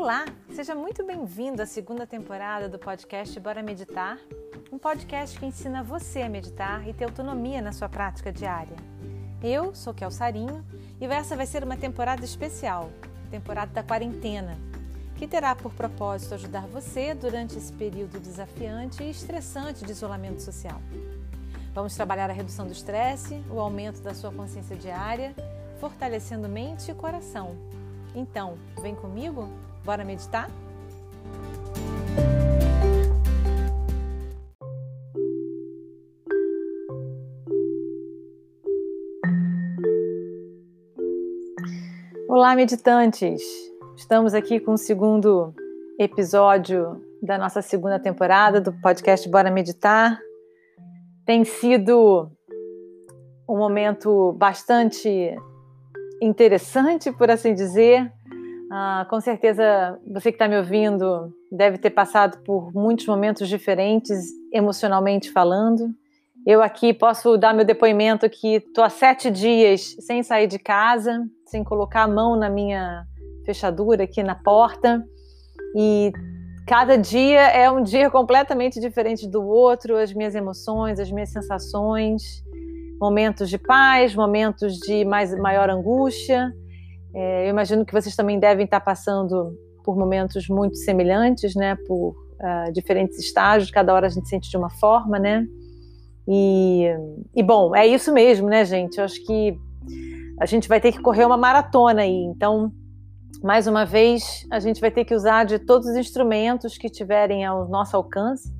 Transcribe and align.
Olá, 0.00 0.24
seja 0.54 0.74
muito 0.74 1.04
bem-vindo 1.04 1.60
à 1.60 1.66
segunda 1.66 2.06
temporada 2.06 2.70
do 2.70 2.78
podcast 2.78 3.38
Bora 3.38 3.62
Meditar, 3.62 4.18
um 4.72 4.78
podcast 4.78 5.38
que 5.38 5.44
ensina 5.44 5.82
você 5.82 6.22
a 6.22 6.28
meditar 6.28 6.88
e 6.88 6.94
ter 6.94 7.04
autonomia 7.04 7.60
na 7.60 7.70
sua 7.70 7.86
prática 7.86 8.32
diária. 8.32 8.78
Eu 9.42 9.74
sou 9.74 9.92
Kel 9.92 10.10
Sarinho 10.10 10.64
e 10.98 11.04
essa 11.04 11.36
vai 11.36 11.44
ser 11.44 11.62
uma 11.62 11.76
temporada 11.76 12.24
especial, 12.24 12.88
temporada 13.30 13.72
da 13.74 13.82
quarentena, 13.82 14.56
que 15.16 15.28
terá 15.28 15.54
por 15.54 15.74
propósito 15.74 16.34
ajudar 16.34 16.66
você 16.66 17.12
durante 17.12 17.58
esse 17.58 17.72
período 17.74 18.18
desafiante 18.18 19.02
e 19.02 19.10
estressante 19.10 19.84
de 19.84 19.92
isolamento 19.92 20.40
social. 20.40 20.80
Vamos 21.74 21.94
trabalhar 21.94 22.30
a 22.30 22.32
redução 22.32 22.64
do 22.64 22.72
estresse, 22.72 23.44
o 23.50 23.60
aumento 23.60 24.00
da 24.00 24.14
sua 24.14 24.32
consciência 24.32 24.76
diária, 24.76 25.34
fortalecendo 25.78 26.48
mente 26.48 26.90
e 26.90 26.94
coração. 26.94 27.54
Então, 28.14 28.56
vem 28.80 28.94
comigo? 28.94 29.46
Bora 29.84 30.04
meditar? 30.04 30.50
Olá, 42.28 42.54
meditantes! 42.54 43.42
Estamos 43.96 44.34
aqui 44.34 44.60
com 44.60 44.72
o 44.72 44.78
segundo 44.78 45.54
episódio 45.98 47.02
da 47.22 47.38
nossa 47.38 47.62
segunda 47.62 47.98
temporada 47.98 48.60
do 48.60 48.72
podcast 48.80 49.28
Bora 49.28 49.50
Meditar. 49.50 50.20
Tem 51.24 51.44
sido 51.44 52.30
um 53.48 53.56
momento 53.56 54.32
bastante 54.34 55.34
interessante, 56.20 57.10
por 57.12 57.30
assim 57.30 57.54
dizer. 57.54 58.12
Ah, 58.72 59.04
com 59.10 59.20
certeza 59.20 59.98
você 60.06 60.30
que 60.30 60.36
está 60.36 60.46
me 60.46 60.56
ouvindo 60.56 61.34
deve 61.50 61.76
ter 61.76 61.90
passado 61.90 62.38
por 62.44 62.72
muitos 62.72 63.04
momentos 63.04 63.48
diferentes, 63.48 64.28
emocionalmente 64.52 65.32
falando. 65.32 65.92
Eu 66.46 66.62
aqui 66.62 66.94
posso 66.94 67.36
dar 67.36 67.52
meu 67.52 67.64
depoimento 67.64 68.30
que 68.30 68.56
estou 68.56 68.84
há 68.84 68.88
sete 68.88 69.28
dias 69.28 69.96
sem 69.98 70.22
sair 70.22 70.46
de 70.46 70.58
casa, 70.58 71.26
sem 71.46 71.64
colocar 71.64 72.04
a 72.04 72.08
mão 72.08 72.36
na 72.36 72.48
minha 72.48 73.04
fechadura 73.44 74.04
aqui 74.04 74.22
na 74.22 74.36
porta. 74.36 75.04
E 75.76 76.12
cada 76.66 76.96
dia 76.96 77.40
é 77.40 77.68
um 77.68 77.82
dia 77.82 78.08
completamente 78.08 78.78
diferente 78.78 79.28
do 79.28 79.44
outro, 79.44 79.96
as 79.96 80.12
minhas 80.14 80.36
emoções, 80.36 81.00
as 81.00 81.10
minhas 81.10 81.30
sensações, 81.30 82.22
momentos 83.00 83.50
de 83.50 83.58
paz, 83.58 84.14
momentos 84.14 84.76
de 84.78 85.04
mais, 85.04 85.36
maior 85.36 85.68
angústia. 85.68 86.52
É, 87.14 87.46
eu 87.46 87.50
imagino 87.50 87.84
que 87.84 87.92
vocês 87.92 88.14
também 88.14 88.38
devem 88.38 88.64
estar 88.64 88.80
passando 88.80 89.56
por 89.84 89.96
momentos 89.96 90.48
muito 90.48 90.76
semelhantes, 90.76 91.54
né? 91.54 91.76
Por 91.86 92.10
uh, 92.10 92.72
diferentes 92.72 93.18
estágios, 93.18 93.70
cada 93.70 93.92
hora 93.92 94.06
a 94.06 94.10
gente 94.10 94.28
sente 94.28 94.50
de 94.50 94.56
uma 94.56 94.70
forma, 94.70 95.18
né? 95.18 95.44
E, 96.28 96.86
e 97.34 97.42
bom, 97.42 97.74
é 97.74 97.86
isso 97.86 98.12
mesmo, 98.12 98.48
né, 98.48 98.64
gente? 98.64 98.98
Eu 98.98 99.04
acho 99.04 99.24
que 99.24 99.58
a 100.38 100.46
gente 100.46 100.68
vai 100.68 100.80
ter 100.80 100.92
que 100.92 101.00
correr 101.00 101.24
uma 101.24 101.36
maratona 101.36 102.02
aí. 102.02 102.24
Então, 102.24 102.72
mais 103.42 103.66
uma 103.66 103.84
vez, 103.84 104.46
a 104.50 104.60
gente 104.60 104.80
vai 104.80 104.90
ter 104.90 105.04
que 105.04 105.14
usar 105.14 105.44
de 105.44 105.58
todos 105.58 105.88
os 105.88 105.96
instrumentos 105.96 106.78
que 106.78 106.88
tiverem 106.88 107.44
ao 107.44 107.68
nosso 107.68 107.96
alcance 107.96 108.52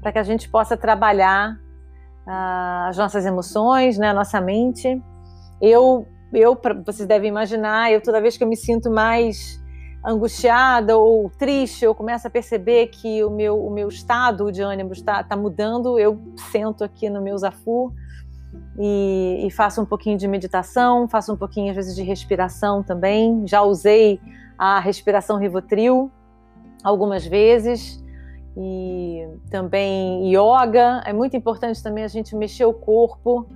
para 0.00 0.12
que 0.12 0.18
a 0.18 0.22
gente 0.22 0.48
possa 0.48 0.76
trabalhar 0.76 1.58
uh, 2.26 2.88
as 2.88 2.96
nossas 2.96 3.26
emoções, 3.26 3.98
né, 3.98 4.10
a 4.10 4.14
nossa 4.14 4.40
mente. 4.40 5.02
Eu, 5.60 6.06
eu, 6.32 6.58
vocês 6.84 7.06
devem 7.06 7.28
imaginar, 7.28 7.92
eu 7.92 8.00
toda 8.00 8.20
vez 8.20 8.36
que 8.36 8.44
eu 8.44 8.48
me 8.48 8.56
sinto 8.56 8.90
mais 8.90 9.62
angustiada 10.04 10.96
ou 10.96 11.28
triste, 11.30 11.84
eu 11.84 11.94
começo 11.94 12.26
a 12.26 12.30
perceber 12.30 12.88
que 12.88 13.24
o 13.24 13.30
meu, 13.30 13.58
o 13.64 13.70
meu 13.70 13.88
estado 13.88 14.52
de 14.52 14.62
ânimo 14.62 14.92
está, 14.92 15.20
está 15.20 15.36
mudando, 15.36 15.98
eu 15.98 16.22
sento 16.52 16.84
aqui 16.84 17.10
no 17.10 17.20
meu 17.20 17.36
zafu 17.36 17.92
e, 18.78 19.46
e, 19.46 19.50
faço 19.50 19.80
um 19.80 19.84
pouquinho 19.84 20.16
de 20.16 20.28
meditação, 20.28 21.08
faço 21.08 21.32
um 21.32 21.36
pouquinho 21.36 21.70
às 21.70 21.76
vezes 21.76 21.96
de 21.96 22.02
respiração 22.02 22.82
também. 22.82 23.46
Já 23.46 23.62
usei 23.62 24.20
a 24.58 24.78
respiração 24.78 25.38
Rivotril 25.38 26.10
algumas 26.84 27.26
vezes 27.26 28.02
e 28.56 29.26
também 29.50 30.30
yoga. 30.30 31.02
É 31.04 31.12
muito 31.12 31.36
importante 31.36 31.82
também 31.82 32.04
a 32.04 32.08
gente 32.08 32.36
mexer 32.36 32.64
o 32.64 32.72
corpo. 32.72 33.46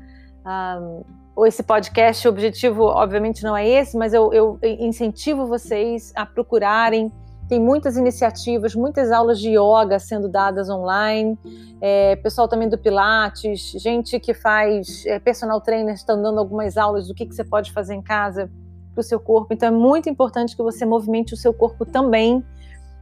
Um, 0.44 1.04
esse 1.46 1.62
podcast, 1.62 2.26
o 2.26 2.30
objetivo 2.30 2.84
obviamente 2.84 3.42
não 3.42 3.56
é 3.56 3.66
esse, 3.66 3.96
mas 3.96 4.12
eu, 4.12 4.32
eu 4.32 4.58
incentivo 4.62 5.46
vocês 5.46 6.12
a 6.14 6.26
procurarem 6.26 7.10
tem 7.50 7.58
muitas 7.58 7.96
iniciativas, 7.96 8.76
muitas 8.76 9.10
aulas 9.10 9.40
de 9.40 9.50
yoga 9.50 9.98
sendo 9.98 10.28
dadas 10.28 10.70
online, 10.70 11.36
é, 11.80 12.14
pessoal 12.14 12.46
também 12.46 12.68
do 12.68 12.78
Pilates, 12.78 13.72
gente 13.72 14.20
que 14.20 14.32
faz 14.32 15.04
é, 15.04 15.18
personal 15.18 15.60
trainer 15.60 15.92
estão 15.92 16.22
dando 16.22 16.38
algumas 16.38 16.78
aulas 16.78 17.08
do 17.08 17.14
que, 17.14 17.26
que 17.26 17.34
você 17.34 17.42
pode 17.42 17.72
fazer 17.72 17.94
em 17.94 18.02
casa 18.02 18.48
para 18.94 19.00
o 19.00 19.02
seu 19.02 19.18
corpo. 19.18 19.52
Então 19.52 19.66
é 19.68 19.72
muito 19.72 20.08
importante 20.08 20.56
que 20.56 20.62
você 20.62 20.86
movimente 20.86 21.34
o 21.34 21.36
seu 21.36 21.52
corpo 21.52 21.84
também, 21.84 22.44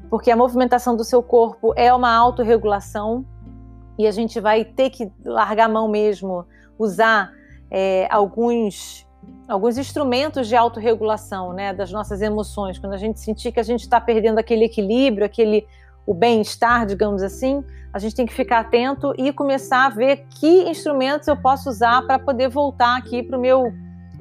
porque 0.08 0.30
a 0.30 0.36
movimentação 0.36 0.96
do 0.96 1.04
seu 1.04 1.22
corpo 1.22 1.74
é 1.76 1.92
uma 1.92 2.10
autorregulação 2.10 3.26
e 3.98 4.06
a 4.06 4.10
gente 4.10 4.40
vai 4.40 4.64
ter 4.64 4.88
que 4.88 5.12
largar 5.26 5.66
a 5.66 5.68
mão 5.68 5.86
mesmo, 5.88 6.46
usar 6.78 7.30
é, 7.70 8.06
alguns 8.10 9.06
alguns 9.46 9.78
instrumentos 9.78 10.46
de 10.46 10.54
autorregulação, 10.54 11.52
né, 11.52 11.72
das 11.72 11.90
nossas 11.90 12.20
emoções, 12.20 12.78
quando 12.78 12.92
a 12.92 12.98
gente 12.98 13.18
sentir 13.18 13.50
que 13.50 13.58
a 13.58 13.62
gente 13.62 13.80
está 13.80 14.00
perdendo 14.00 14.38
aquele 14.38 14.64
equilíbrio, 14.64 15.24
aquele 15.24 15.66
o 16.06 16.14
bem-estar, 16.14 16.86
digamos 16.86 17.22
assim, 17.22 17.62
a 17.92 17.98
gente 17.98 18.14
tem 18.14 18.26
que 18.26 18.32
ficar 18.32 18.60
atento 18.60 19.12
e 19.18 19.32
começar 19.32 19.86
a 19.86 19.90
ver 19.90 20.26
que 20.30 20.68
instrumentos 20.70 21.28
eu 21.28 21.36
posso 21.36 21.68
usar 21.68 22.06
para 22.06 22.18
poder 22.18 22.48
voltar 22.48 22.96
aqui 22.96 23.22
para 23.22 23.36
o 23.36 23.40
meu 23.40 23.72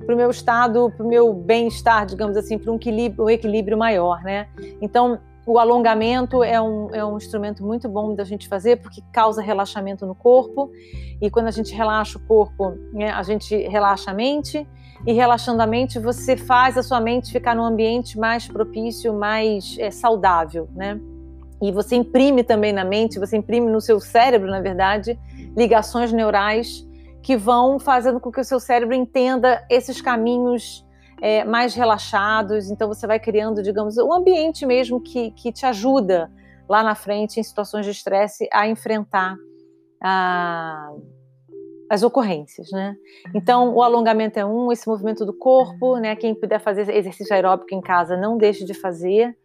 para 0.06 0.14
o 0.14 0.18
meu 0.18 0.30
estado, 0.30 0.92
para 0.96 1.06
o 1.06 1.10
meu 1.10 1.34
bem-estar, 1.34 2.06
digamos 2.06 2.38
assim, 2.38 2.58
para 2.58 2.72
um 2.72 2.76
equilíbrio, 2.76 3.26
um 3.26 3.30
equilíbrio 3.30 3.78
maior, 3.78 4.22
né? 4.22 4.48
Então, 4.80 5.20
o 5.48 5.58
alongamento 5.58 6.44
é 6.44 6.62
um, 6.62 6.94
é 6.94 7.06
um 7.06 7.16
instrumento 7.16 7.66
muito 7.66 7.88
bom 7.88 8.14
da 8.14 8.26
gente 8.26 8.50
fazer 8.50 8.82
porque 8.82 9.02
causa 9.14 9.42
relaxamento 9.42 10.06
no 10.06 10.14
corpo 10.14 10.70
e 11.22 11.30
quando 11.32 11.48
a 11.48 11.52
gente 11.52 11.74
relaxa 11.74 12.18
o 12.18 12.22
corpo, 12.22 12.78
né, 12.92 13.12
a 13.12 13.24
gente 13.24 13.56
relaxa 13.56 14.12
a 14.12 14.14
mente 14.14 14.68
e 15.06 15.14
relaxando 15.14 15.62
a 15.62 15.66
mente, 15.66 16.00
você 16.00 16.36
faz 16.36 16.78
a 16.78 16.84
sua 16.84 17.00
mente 17.00 17.32
ficar 17.32 17.56
num 17.56 17.64
ambiente 17.64 18.20
mais 18.20 18.46
propício, 18.46 19.14
mais 19.14 19.78
é, 19.80 19.90
saudável, 19.90 20.68
né? 20.76 21.00
E 21.62 21.72
você 21.72 21.96
imprime 21.96 22.44
também 22.44 22.74
na 22.74 22.84
mente, 22.84 23.20
você 23.20 23.38
imprime 23.38 23.72
no 23.72 23.80
seu 23.80 24.00
cérebro, 24.00 24.50
na 24.50 24.60
verdade, 24.60 25.18
ligações 25.56 26.12
neurais 26.12 26.86
que 27.22 27.38
vão 27.38 27.80
fazendo 27.80 28.20
com 28.20 28.32
que 28.32 28.42
o 28.42 28.44
seu 28.44 28.60
cérebro 28.60 28.96
entenda 28.96 29.64
esses 29.70 30.02
caminhos 30.02 30.87
é, 31.22 31.44
mais 31.44 31.74
relaxados. 31.74 32.70
Então 32.70 32.88
você 32.88 33.06
vai 33.08 33.20
criando, 33.20 33.62
digamos, 33.64 33.98
um 33.98 34.14
ambiente 34.14 34.66
mesmo 34.66 35.02
que, 35.02 35.32
que 35.32 35.52
te 35.52 35.66
ajuda 35.66 36.32
lá 36.70 36.84
na 36.84 36.96
frente, 36.96 37.40
em 37.40 37.44
situações 37.44 37.86
de 37.86 37.92
estresse, 37.92 38.48
a 38.52 38.68
enfrentar 38.68 39.36
a 40.02 40.92
as 41.90 42.04
ocorrências, 42.04 42.70
né? 42.72 42.96
Então, 43.34 43.74
o 43.74 43.82
alongamento 43.82 44.38
é 44.38 44.46
um, 44.46 44.72
esse 44.72 44.88
movimento 44.88 45.26
do 45.26 45.34
corpo, 45.34 45.98
né? 45.98 46.16
Quem 46.16 46.36
puder 46.36 46.60
fazer 46.60 46.90
exercício 46.94 47.34
aeróbico 47.34 47.74
em 47.74 47.82
casa, 47.82 48.18
não 48.18 48.38
deixe 48.38 48.66
de 48.66 48.74
fazer. 48.74 49.36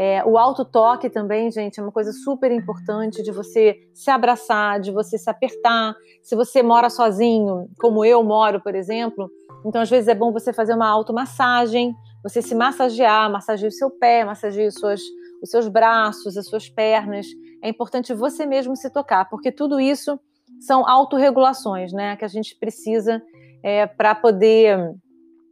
É, 0.00 0.24
o 0.24 0.38
auto-toque 0.38 1.10
também, 1.10 1.50
gente, 1.50 1.80
é 1.80 1.82
uma 1.82 1.90
coisa 1.90 2.12
super 2.12 2.52
importante 2.52 3.20
de 3.20 3.32
você 3.32 3.76
se 3.92 4.08
abraçar, 4.08 4.78
de 4.78 4.92
você 4.92 5.18
se 5.18 5.28
apertar. 5.28 5.96
Se 6.22 6.36
você 6.36 6.62
mora 6.62 6.88
sozinho, 6.88 7.68
como 7.80 8.04
eu 8.04 8.22
moro, 8.22 8.62
por 8.62 8.76
exemplo, 8.76 9.28
então 9.66 9.82
às 9.82 9.90
vezes 9.90 10.06
é 10.06 10.14
bom 10.14 10.32
você 10.32 10.52
fazer 10.52 10.74
uma 10.74 10.86
automassagem, 10.88 11.92
você 12.22 12.40
se 12.40 12.54
massagear, 12.54 13.28
massagear 13.28 13.70
o 13.70 13.74
seu 13.74 13.90
pé, 13.90 14.24
massagear 14.24 14.68
os 14.68 14.74
seus, 14.74 15.00
os 15.42 15.50
seus 15.50 15.66
braços, 15.66 16.36
as 16.36 16.46
suas 16.46 16.68
pernas. 16.68 17.26
É 17.60 17.68
importante 17.68 18.14
você 18.14 18.46
mesmo 18.46 18.76
se 18.76 18.88
tocar, 18.90 19.28
porque 19.28 19.50
tudo 19.50 19.80
isso 19.80 20.16
são 20.60 20.88
autorregulações, 20.88 21.92
né, 21.92 22.14
que 22.14 22.24
a 22.24 22.28
gente 22.28 22.56
precisa 22.56 23.20
é, 23.64 23.84
para 23.84 24.14
poder 24.14 24.94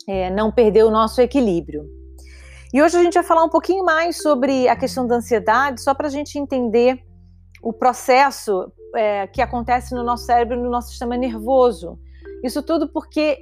é, 0.06 0.31
não 0.31 0.52
perder 0.52 0.84
o 0.84 0.90
nosso 0.90 1.20
equilíbrio. 1.20 1.95
E 2.74 2.82
hoje 2.82 2.96
a 2.96 3.02
gente 3.02 3.14
vai 3.14 3.22
falar 3.22 3.44
um 3.44 3.48
pouquinho 3.48 3.84
mais 3.84 4.20
sobre 4.20 4.68
a 4.68 4.76
questão 4.76 5.06
da 5.06 5.16
ansiedade, 5.16 5.80
só 5.80 5.94
para 5.94 6.08
a 6.08 6.10
gente 6.10 6.38
entender 6.38 7.00
o 7.62 7.72
processo 7.72 8.70
é, 8.94 9.26
que 9.26 9.40
acontece 9.40 9.94
no 9.94 10.02
nosso 10.02 10.24
cérebro, 10.24 10.60
no 10.60 10.70
nosso 10.70 10.90
sistema 10.90 11.16
nervoso. 11.16 11.98
Isso 12.42 12.62
tudo 12.62 12.88
porque 12.88 13.38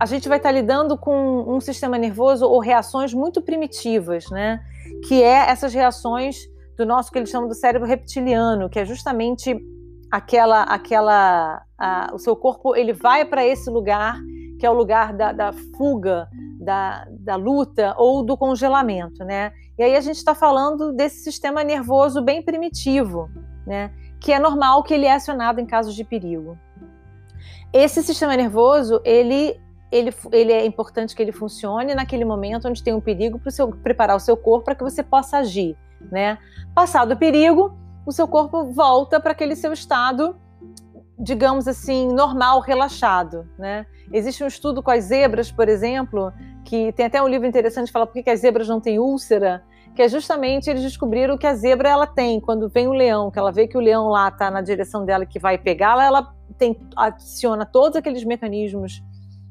a 0.00 0.06
gente 0.06 0.28
vai 0.28 0.38
estar 0.38 0.50
lidando 0.50 0.98
com 0.98 1.44
um 1.46 1.60
sistema 1.60 1.96
nervoso 1.98 2.46
ou 2.46 2.58
reações 2.58 3.14
muito 3.14 3.40
primitivas, 3.40 4.28
né? 4.30 4.60
Que 5.06 5.22
é 5.22 5.50
essas 5.50 5.72
reações 5.72 6.36
do 6.76 6.86
nosso 6.86 7.12
que 7.12 7.18
eles 7.18 7.30
chamam 7.30 7.48
do 7.48 7.54
cérebro 7.54 7.86
reptiliano, 7.86 8.68
que 8.68 8.78
é 8.78 8.84
justamente 8.84 9.54
aquela, 10.10 10.62
aquela, 10.64 11.62
a, 11.78 12.10
o 12.12 12.18
seu 12.18 12.34
corpo 12.34 12.74
ele 12.74 12.92
vai 12.92 13.24
para 13.24 13.46
esse 13.46 13.70
lugar 13.70 14.18
que 14.62 14.66
é 14.66 14.70
o 14.70 14.74
lugar 14.74 15.12
da, 15.12 15.32
da 15.32 15.52
fuga, 15.76 16.28
da, 16.62 17.06
da 17.10 17.36
luta 17.36 17.94
ou 17.98 18.22
do 18.22 18.36
congelamento, 18.36 19.24
né? 19.24 19.52
E 19.78 19.82
aí 19.82 19.96
a 19.96 20.00
gente 20.00 20.16
está 20.16 20.34
falando 20.34 20.92
desse 20.92 21.22
sistema 21.22 21.64
nervoso 21.64 22.22
bem 22.22 22.42
primitivo, 22.42 23.30
né? 23.66 23.90
Que 24.20 24.32
é 24.32 24.38
normal 24.38 24.82
que 24.82 24.94
ele 24.94 25.06
é 25.06 25.14
acionado 25.14 25.60
em 25.60 25.66
casos 25.66 25.94
de 25.94 26.04
perigo. 26.04 26.56
Esse 27.72 28.02
sistema 28.02 28.36
nervoso, 28.36 29.00
ele, 29.04 29.58
ele, 29.90 30.14
ele 30.30 30.52
é 30.52 30.64
importante 30.64 31.16
que 31.16 31.22
ele 31.22 31.32
funcione 31.32 31.94
naquele 31.94 32.24
momento 32.24 32.68
onde 32.68 32.82
tem 32.82 32.94
um 32.94 33.00
perigo 33.00 33.38
para 33.38 33.52
preparar 33.82 34.16
o 34.16 34.20
seu 34.20 34.36
corpo 34.36 34.66
para 34.66 34.74
que 34.74 34.84
você 34.84 35.02
possa 35.02 35.38
agir, 35.38 35.76
né? 36.10 36.38
Passado 36.74 37.12
o 37.12 37.16
perigo, 37.16 37.76
o 38.06 38.12
seu 38.12 38.28
corpo 38.28 38.72
volta 38.72 39.18
para 39.18 39.32
aquele 39.32 39.56
seu 39.56 39.72
estado 39.72 40.36
digamos 41.22 41.68
assim, 41.68 42.08
normal, 42.12 42.58
relaxado, 42.58 43.48
né? 43.56 43.86
Existe 44.12 44.42
um 44.42 44.48
estudo 44.48 44.82
com 44.82 44.90
as 44.90 45.04
zebras, 45.04 45.52
por 45.52 45.68
exemplo, 45.68 46.32
que 46.64 46.92
tem 46.92 47.06
até 47.06 47.22
um 47.22 47.28
livro 47.28 47.46
interessante 47.46 47.86
que 47.86 47.92
fala 47.92 48.08
por 48.08 48.20
que 48.20 48.28
as 48.28 48.40
zebras 48.40 48.66
não 48.66 48.80
têm 48.80 48.98
úlcera, 48.98 49.62
que 49.94 50.02
é 50.02 50.08
justamente 50.08 50.68
eles 50.68 50.82
descobriram 50.82 51.38
que 51.38 51.46
a 51.46 51.54
zebra 51.54 51.88
ela 51.88 52.08
tem, 52.08 52.40
quando 52.40 52.68
vem 52.68 52.88
o 52.88 52.92
leão, 52.92 53.30
que 53.30 53.38
ela 53.38 53.52
vê 53.52 53.68
que 53.68 53.78
o 53.78 53.80
leão 53.80 54.08
lá 54.08 54.28
está 54.28 54.50
na 54.50 54.60
direção 54.60 55.04
dela 55.04 55.24
que 55.24 55.38
vai 55.38 55.56
pegá-la, 55.56 56.04
ela 56.04 56.34
tem, 56.58 56.76
adiciona 56.96 57.64
todos 57.64 57.96
aqueles 57.96 58.24
mecanismos 58.24 59.00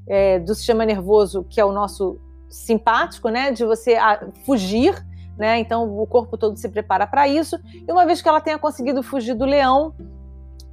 é, 0.05 0.39
do 0.39 0.53
sistema 0.53 0.85
nervoso, 0.85 1.45
que 1.49 1.61
é 1.61 1.63
o 1.63 1.71
nosso 1.71 2.19
simpático, 2.49 3.29
né, 3.29 3.51
de 3.51 3.63
você 3.63 3.95
a, 3.95 4.27
fugir, 4.45 4.93
né, 5.37 5.57
então 5.57 5.97
o 5.97 6.05
corpo 6.05 6.37
todo 6.37 6.57
se 6.57 6.67
prepara 6.67 7.07
para 7.07 7.29
isso, 7.29 7.57
e 7.87 7.89
uma 7.89 8.05
vez 8.05 8.21
que 8.21 8.27
ela 8.27 8.41
tenha 8.41 8.59
conseguido 8.59 9.01
fugir 9.01 9.35
do 9.35 9.45
leão, 9.45 9.95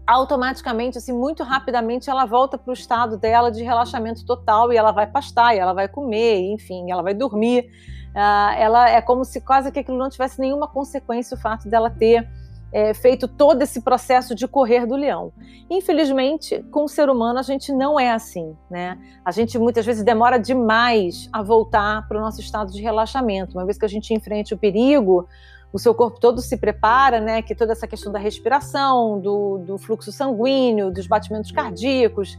automaticamente, 0.08 0.96
assim, 0.96 1.12
muito 1.12 1.42
rapidamente, 1.42 2.08
ela 2.08 2.24
volta 2.24 2.56
para 2.56 2.70
o 2.70 2.72
estado 2.72 3.18
dela 3.18 3.52
de 3.52 3.62
relaxamento 3.62 4.24
total 4.24 4.72
e 4.72 4.76
ela 4.76 4.90
vai 4.90 5.06
pastar, 5.06 5.54
e 5.54 5.58
ela 5.58 5.74
vai 5.74 5.86
comer, 5.86 6.40
enfim, 6.50 6.90
ela 6.90 7.02
vai 7.02 7.12
dormir. 7.12 7.68
Uh, 8.14 8.54
ela 8.56 8.88
é 8.88 9.02
como 9.02 9.22
se 9.22 9.38
quase 9.38 9.70
que 9.70 9.78
aquilo 9.78 9.98
não 9.98 10.08
tivesse 10.08 10.40
nenhuma 10.40 10.66
consequência 10.66 11.36
o 11.36 11.38
fato 11.38 11.68
dela 11.68 11.90
ter 11.90 12.26
é, 12.72 12.94
feito 12.94 13.28
todo 13.28 13.60
esse 13.60 13.82
processo 13.82 14.34
de 14.34 14.48
correr 14.48 14.86
do 14.86 14.96
leão. 14.96 15.30
Infelizmente, 15.68 16.64
com 16.70 16.84
o 16.84 16.88
ser 16.88 17.10
humano 17.10 17.38
a 17.38 17.42
gente 17.42 17.70
não 17.70 18.00
é 18.00 18.10
assim, 18.10 18.56
né? 18.70 18.98
A 19.22 19.30
gente 19.30 19.58
muitas 19.58 19.84
vezes 19.84 20.02
demora 20.02 20.38
demais 20.38 21.28
a 21.30 21.42
voltar 21.42 22.08
para 22.08 22.16
o 22.16 22.20
nosso 22.20 22.40
estado 22.40 22.72
de 22.72 22.80
relaxamento. 22.80 23.58
Uma 23.58 23.66
vez 23.66 23.76
que 23.76 23.84
a 23.84 23.88
gente 23.88 24.14
enfrente 24.14 24.54
o 24.54 24.58
perigo, 24.58 25.28
o 25.72 25.78
seu 25.78 25.94
corpo 25.94 26.18
todo 26.18 26.40
se 26.40 26.56
prepara, 26.56 27.20
né? 27.20 27.42
Que 27.42 27.54
toda 27.54 27.72
essa 27.72 27.86
questão 27.86 28.10
da 28.10 28.18
respiração, 28.18 29.20
do, 29.20 29.58
do 29.58 29.78
fluxo 29.78 30.10
sanguíneo, 30.10 30.90
dos 30.90 31.06
batimentos 31.06 31.50
cardíacos, 31.50 32.38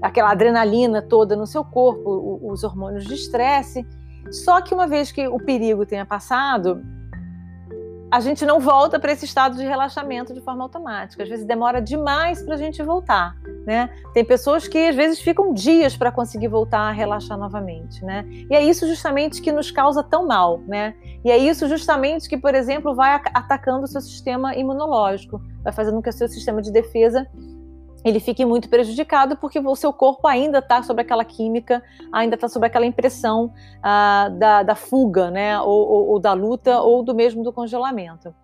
aquela 0.00 0.30
adrenalina 0.30 1.02
toda 1.02 1.36
no 1.36 1.46
seu 1.46 1.64
corpo, 1.64 2.40
os 2.42 2.64
hormônios 2.64 3.04
de 3.04 3.14
estresse. 3.14 3.86
Só 4.30 4.60
que 4.60 4.74
uma 4.74 4.86
vez 4.86 5.12
que 5.12 5.28
o 5.28 5.38
perigo 5.38 5.84
tenha 5.84 6.06
passado, 6.06 6.82
a 8.10 8.20
gente 8.20 8.46
não 8.46 8.60
volta 8.60 8.98
para 8.98 9.12
esse 9.12 9.24
estado 9.24 9.56
de 9.56 9.64
relaxamento 9.64 10.32
de 10.32 10.40
forma 10.40 10.62
automática. 10.62 11.22
Às 11.22 11.28
vezes 11.28 11.44
demora 11.44 11.82
demais 11.82 12.42
para 12.42 12.54
a 12.54 12.58
gente 12.58 12.82
voltar, 12.82 13.36
né? 13.66 13.90
Tem 14.12 14.24
pessoas 14.24 14.68
que 14.68 14.88
às 14.88 14.94
vezes 14.94 15.20
ficam 15.20 15.52
dias 15.52 15.96
para 15.96 16.12
conseguir 16.12 16.48
voltar 16.48 16.80
a 16.80 16.90
relaxar 16.90 17.38
novamente, 17.38 18.04
né? 18.04 18.24
E 18.50 18.54
é 18.54 18.62
isso 18.62 18.86
justamente 18.86 19.40
que 19.40 19.52
nos 19.52 19.70
causa 19.70 20.02
tão 20.02 20.26
mal, 20.26 20.60
né? 20.66 20.94
E 21.24 21.30
é 21.30 21.38
isso 21.38 21.68
justamente 21.68 22.28
que, 22.28 22.36
por 22.36 22.54
exemplo, 22.54 22.94
vai 22.94 23.14
atacando 23.14 23.84
o 23.84 23.88
seu 23.88 24.00
sistema 24.00 24.54
imunológico, 24.54 25.40
vai 25.62 25.72
fazendo 25.72 25.94
com 25.96 26.02
que 26.02 26.10
o 26.10 26.12
seu 26.12 26.28
sistema 26.28 26.60
de 26.60 26.70
defesa 26.70 27.26
ele 28.04 28.20
fique 28.20 28.44
muito 28.44 28.68
prejudicado 28.68 29.36
porque 29.36 29.58
o 29.58 29.76
seu 29.76 29.92
corpo 29.92 30.28
ainda 30.28 30.58
está 30.58 30.82
sobre 30.82 31.02
aquela 31.02 31.24
química, 31.24 31.82
ainda 32.12 32.34
está 32.34 32.48
sobre 32.48 32.66
aquela 32.66 32.84
impressão 32.84 33.52
ah, 33.82 34.28
da, 34.28 34.62
da, 34.62 34.74
fuga, 34.74 35.30
né, 35.30 35.58
ou, 35.58 35.88
ou, 35.88 36.08
ou 36.10 36.20
da 36.20 36.34
luta, 36.34 36.80
ou 36.82 37.02
do 37.02 37.14
mesmo 37.14 37.42
do 37.42 37.52
congelamento. 37.52 38.34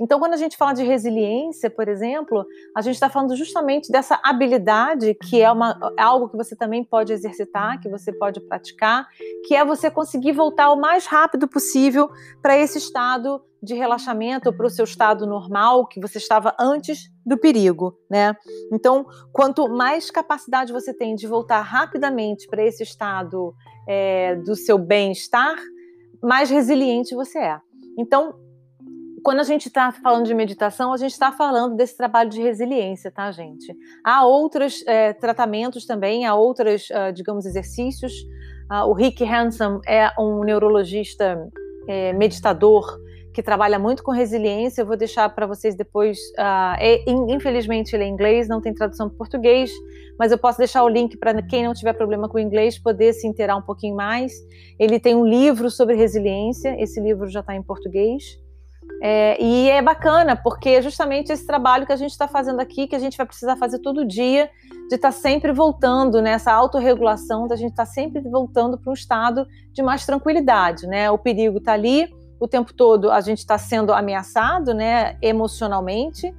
Então, 0.00 0.20
quando 0.20 0.34
a 0.34 0.36
gente 0.36 0.56
fala 0.56 0.72
de 0.72 0.84
resiliência, 0.84 1.68
por 1.68 1.88
exemplo, 1.88 2.46
a 2.76 2.80
gente 2.80 2.94
está 2.94 3.08
falando 3.08 3.34
justamente 3.34 3.90
dessa 3.90 4.20
habilidade 4.22 5.14
que 5.14 5.42
é 5.42 5.50
uma, 5.50 5.78
é 5.98 6.02
algo 6.02 6.28
que 6.28 6.36
você 6.36 6.54
também 6.54 6.84
pode 6.84 7.12
exercitar, 7.12 7.80
que 7.80 7.88
você 7.88 8.12
pode 8.12 8.40
praticar, 8.40 9.08
que 9.46 9.54
é 9.54 9.64
você 9.64 9.90
conseguir 9.90 10.32
voltar 10.32 10.70
o 10.70 10.80
mais 10.80 11.06
rápido 11.06 11.48
possível 11.48 12.08
para 12.40 12.56
esse 12.56 12.78
estado 12.78 13.42
de 13.60 13.74
relaxamento, 13.74 14.52
para 14.52 14.66
o 14.66 14.70
seu 14.70 14.84
estado 14.84 15.26
normal 15.26 15.86
que 15.86 16.00
você 16.00 16.18
estava 16.18 16.54
antes 16.60 17.10
do 17.26 17.36
perigo, 17.36 17.98
né? 18.08 18.36
Então, 18.72 19.04
quanto 19.32 19.68
mais 19.68 20.12
capacidade 20.12 20.72
você 20.72 20.94
tem 20.94 21.16
de 21.16 21.26
voltar 21.26 21.60
rapidamente 21.62 22.46
para 22.46 22.64
esse 22.64 22.84
estado 22.84 23.52
é, 23.88 24.36
do 24.36 24.54
seu 24.54 24.78
bem-estar, 24.78 25.56
mais 26.22 26.50
resiliente 26.50 27.16
você 27.16 27.38
é. 27.38 27.60
Então, 27.98 28.34
quando 29.28 29.40
a 29.40 29.44
gente 29.44 29.68
está 29.68 29.92
falando 29.92 30.24
de 30.24 30.32
meditação, 30.32 30.90
a 30.90 30.96
gente 30.96 31.12
está 31.12 31.30
falando 31.30 31.76
desse 31.76 31.94
trabalho 31.94 32.30
de 32.30 32.40
resiliência, 32.40 33.10
tá, 33.10 33.30
gente? 33.30 33.76
Há 34.02 34.24
outros 34.24 34.82
é, 34.86 35.12
tratamentos 35.12 35.84
também, 35.84 36.24
há 36.24 36.34
outros, 36.34 36.88
uh, 36.88 37.12
digamos, 37.12 37.44
exercícios. 37.44 38.10
Uh, 38.72 38.88
o 38.88 38.94
Rick 38.94 39.22
Hanson 39.22 39.82
é 39.86 40.10
um 40.18 40.42
neurologista 40.44 41.46
é, 41.86 42.14
meditador 42.14 42.86
que 43.34 43.42
trabalha 43.42 43.78
muito 43.78 44.02
com 44.02 44.12
resiliência. 44.12 44.80
Eu 44.80 44.86
vou 44.86 44.96
deixar 44.96 45.28
para 45.28 45.46
vocês 45.46 45.74
depois. 45.74 46.16
Uh, 46.30 46.78
é, 46.78 47.04
infelizmente, 47.28 47.94
ele 47.94 48.04
é 48.04 48.08
inglês, 48.08 48.48
não 48.48 48.62
tem 48.62 48.72
tradução 48.72 49.10
para 49.10 49.18
português, 49.18 49.70
mas 50.18 50.32
eu 50.32 50.38
posso 50.38 50.56
deixar 50.56 50.82
o 50.84 50.88
link 50.88 51.18
para 51.18 51.42
quem 51.42 51.64
não 51.64 51.74
tiver 51.74 51.92
problema 51.92 52.30
com 52.30 52.38
o 52.38 52.40
inglês 52.40 52.78
poder 52.78 53.12
se 53.12 53.26
inteirar 53.26 53.56
um 53.56 53.62
pouquinho 53.62 53.94
mais. 53.94 54.32
Ele 54.78 54.98
tem 54.98 55.14
um 55.14 55.26
livro 55.26 55.70
sobre 55.70 55.94
resiliência, 55.96 56.74
esse 56.82 56.98
livro 56.98 57.28
já 57.28 57.40
está 57.40 57.54
em 57.54 57.62
português. 57.62 58.38
É, 59.00 59.40
e 59.42 59.70
é 59.70 59.80
bacana, 59.80 60.34
porque 60.34 60.70
é 60.70 60.82
justamente 60.82 61.32
esse 61.32 61.46
trabalho 61.46 61.86
que 61.86 61.92
a 61.92 61.96
gente 61.96 62.10
está 62.10 62.26
fazendo 62.26 62.60
aqui, 62.60 62.86
que 62.88 62.96
a 62.96 62.98
gente 62.98 63.16
vai 63.16 63.26
precisar 63.26 63.56
fazer 63.56 63.78
todo 63.78 64.04
dia, 64.04 64.50
de 64.88 64.96
estar 64.96 65.08
tá 65.08 65.12
sempre 65.12 65.52
voltando 65.52 66.20
nessa 66.20 66.50
né, 66.50 66.56
autorregulação, 66.56 67.46
da 67.46 67.54
gente 67.54 67.70
estar 67.70 67.86
tá 67.86 67.90
sempre 67.90 68.20
voltando 68.22 68.76
para 68.76 68.90
um 68.90 68.94
estado 68.94 69.46
de 69.72 69.82
mais 69.82 70.04
tranquilidade, 70.04 70.86
né? 70.86 71.10
O 71.10 71.18
perigo 71.18 71.58
está 71.58 71.74
ali, 71.74 72.12
o 72.40 72.48
tempo 72.48 72.72
todo 72.72 73.10
a 73.10 73.20
gente 73.20 73.38
está 73.38 73.56
sendo 73.56 73.92
ameaçado, 73.92 74.74
né, 74.74 75.16
emocionalmente, 75.22 76.34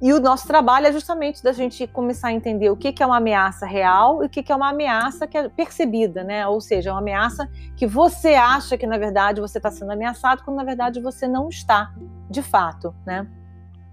e 0.00 0.12
o 0.12 0.20
nosso 0.20 0.46
trabalho 0.46 0.86
é 0.86 0.92
justamente 0.92 1.42
da 1.42 1.52
gente 1.52 1.86
começar 1.86 2.28
a 2.28 2.32
entender 2.32 2.70
o 2.70 2.76
que, 2.76 2.94
é 3.02 3.06
uma 3.06 3.16
ameaça 3.16 3.66
real 3.66 4.22
e 4.22 4.26
o 4.26 4.28
que, 4.28 4.42
que 4.42 4.52
é 4.52 4.54
uma 4.54 4.70
ameaça 4.70 5.26
que 5.26 5.36
é 5.36 5.48
percebida, 5.48 6.22
né? 6.22 6.46
Ou 6.46 6.60
seja, 6.60 6.90
é 6.90 6.92
uma 6.92 7.00
ameaça 7.00 7.48
que 7.76 7.86
você 7.86 8.34
acha 8.34 8.78
que 8.78 8.86
na 8.86 8.96
verdade 8.96 9.40
você 9.40 9.58
está 9.58 9.70
sendo 9.70 9.90
ameaçado, 9.90 10.44
quando 10.44 10.56
na 10.56 10.64
verdade 10.64 11.00
você 11.00 11.26
não 11.26 11.48
está, 11.48 11.92
de 12.30 12.42
fato, 12.42 12.94
né? 13.04 13.26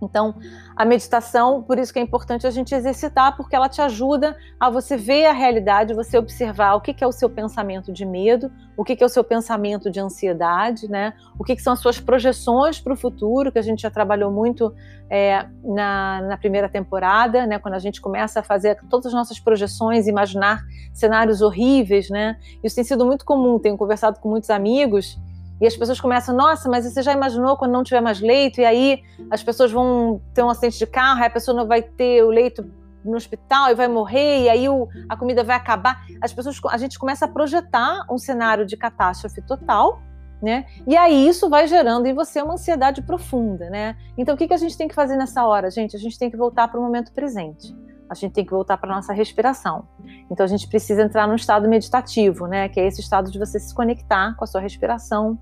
Então, 0.05 0.35
a 0.75 0.85
meditação, 0.85 1.61
por 1.63 1.77
isso 1.77 1.91
que 1.91 1.99
é 1.99 2.01
importante 2.01 2.45
a 2.45 2.49
gente 2.49 2.73
exercitar, 2.73 3.35
porque 3.35 3.55
ela 3.55 3.67
te 3.67 3.81
ajuda 3.81 4.37
a 4.59 4.69
você 4.69 4.95
ver 4.95 5.25
a 5.25 5.33
realidade, 5.33 5.93
você 5.93 6.17
observar 6.17 6.75
o 6.75 6.81
que, 6.81 6.95
é 7.03 7.07
o 7.07 7.11
seu 7.11 7.29
pensamento 7.29 7.91
de 7.91 8.05
medo, 8.05 8.51
o 8.77 8.83
que, 8.83 9.01
é 9.01 9.05
o 9.05 9.09
seu 9.09 9.23
pensamento 9.23 9.89
de 9.89 9.99
ansiedade, 9.99 10.89
né? 10.89 11.13
O 11.39 11.43
que, 11.43 11.57
são 11.57 11.73
as 11.73 11.79
suas 11.79 11.99
projeções 11.99 12.79
para 12.79 12.93
o 12.93 12.95
futuro, 12.95 13.51
que 13.51 13.59
a 13.59 13.61
gente 13.61 13.81
já 13.81 13.89
trabalhou 13.89 14.31
muito 14.31 14.73
é, 15.09 15.45
na, 15.63 16.21
na, 16.21 16.37
primeira 16.37 16.69
temporada, 16.69 17.45
né? 17.45 17.57
Quando 17.57 17.75
a 17.75 17.79
gente 17.79 18.01
começa 18.01 18.39
a 18.39 18.43
fazer 18.43 18.77
todas 18.89 19.07
as 19.07 19.13
nossas 19.13 19.39
projeções, 19.39 20.07
imaginar 20.07 20.61
cenários 20.93 21.41
horríveis, 21.41 22.09
né? 22.09 22.37
Isso 22.63 22.75
tem 22.75 22.83
sido 22.83 23.05
muito 23.05 23.25
comum. 23.25 23.59
Tenho 23.59 23.77
conversado 23.77 24.19
com 24.19 24.29
muitos 24.29 24.49
amigos 24.49 25.17
e 25.59 25.65
as 25.65 25.75
pessoas 25.75 25.99
começam, 25.99 26.35
nossa, 26.35 26.69
mas 26.69 26.85
você 26.85 27.01
já 27.01 27.13
imaginou 27.13 27.55
quando 27.55 27.71
não 27.71 27.83
tiver 27.83 28.01
mais 28.01 28.19
leito? 28.19 28.59
E 28.59 28.65
aí 28.65 29.01
as 29.31 29.41
pessoas 29.41 29.71
vão 29.71 30.21
ter 30.33 30.43
um 30.43 30.49
acidente 30.49 30.77
de 30.77 30.85
carro, 30.85 31.21
aí 31.21 31.27
a 31.27 31.29
pessoa 31.29 31.55
não 31.55 31.65
vai 31.65 31.81
ter 31.81 32.23
o 32.23 32.29
leito 32.29 32.69
no 33.03 33.15
hospital 33.15 33.69
e 33.69 33.75
vai 33.75 33.87
morrer, 33.87 34.43
e 34.43 34.49
aí 34.49 34.67
o, 34.67 34.87
a 35.07 35.15
comida 35.15 35.43
vai 35.43 35.55
acabar. 35.55 36.03
As 36.21 36.33
pessoas, 36.33 36.59
a 36.69 36.77
gente 36.77 36.97
começa 36.97 37.25
a 37.25 37.27
projetar 37.27 38.05
um 38.09 38.17
cenário 38.17 38.65
de 38.65 38.75
catástrofe 38.75 39.41
total, 39.43 40.01
né? 40.41 40.65
E 40.85 40.97
aí 40.97 41.27
isso 41.27 41.49
vai 41.49 41.67
gerando 41.67 42.07
em 42.07 42.13
você 42.13 42.41
uma 42.41 42.55
ansiedade 42.55 43.01
profunda, 43.03 43.69
né? 43.69 43.95
Então 44.17 44.35
o 44.35 44.37
que, 44.37 44.47
que 44.47 44.53
a 44.53 44.57
gente 44.57 44.77
tem 44.77 44.87
que 44.87 44.95
fazer 44.95 45.15
nessa 45.15 45.45
hora, 45.45 45.69
gente? 45.71 45.95
A 45.95 45.99
gente 45.99 46.17
tem 46.17 46.29
que 46.29 46.35
voltar 46.35 46.67
para 46.67 46.79
o 46.79 46.83
momento 46.83 47.13
presente. 47.13 47.75
A 48.09 48.13
gente 48.13 48.33
tem 48.33 48.45
que 48.45 48.51
voltar 48.51 48.77
para 48.77 48.93
nossa 48.93 49.13
respiração. 49.13 49.87
Então 50.29 50.43
a 50.43 50.47
gente 50.47 50.67
precisa 50.67 51.01
entrar 51.01 51.27
num 51.27 51.35
estado 51.35 51.67
meditativo, 51.67 52.47
né? 52.47 52.69
Que 52.69 52.79
é 52.79 52.87
esse 52.87 53.01
estado 53.01 53.31
de 53.31 53.39
você 53.39 53.59
se 53.59 53.73
conectar 53.73 54.35
com 54.35 54.43
a 54.43 54.47
sua 54.47 54.61
respiração, 54.61 55.39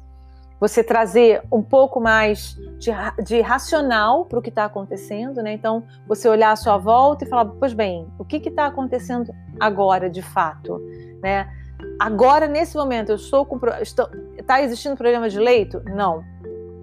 você 0.60 0.82
trazer 0.82 1.44
um 1.52 1.62
pouco 1.62 2.00
mais 2.00 2.56
de, 2.80 2.90
de 3.24 3.42
racional 3.42 4.26
para 4.26 4.40
o 4.40 4.42
que 4.42 4.50
está 4.50 4.64
acontecendo, 4.66 5.44
né? 5.44 5.54
Então, 5.54 5.84
você 6.08 6.30
olhar 6.30 6.52
à 6.52 6.56
sua 6.56 6.78
volta 6.78 7.26
e 7.26 7.28
falar, 7.28 7.46
pois 7.46 7.74
bem, 7.74 8.08
o 8.18 8.24
que 8.24 8.38
está 8.38 8.68
acontecendo 8.68 9.34
agora 9.60 10.10
de 10.10 10.22
fato, 10.22 10.80
né? 11.22 11.50
Agora, 12.00 12.48
nesse 12.48 12.76
momento, 12.76 13.10
eu 13.10 13.16
estou 13.16 13.46
com. 13.46 13.60
Está 14.38 14.62
existindo 14.62 14.96
problema 14.96 15.30
de 15.30 15.40
leito? 15.40 15.82
Não. 15.86 16.24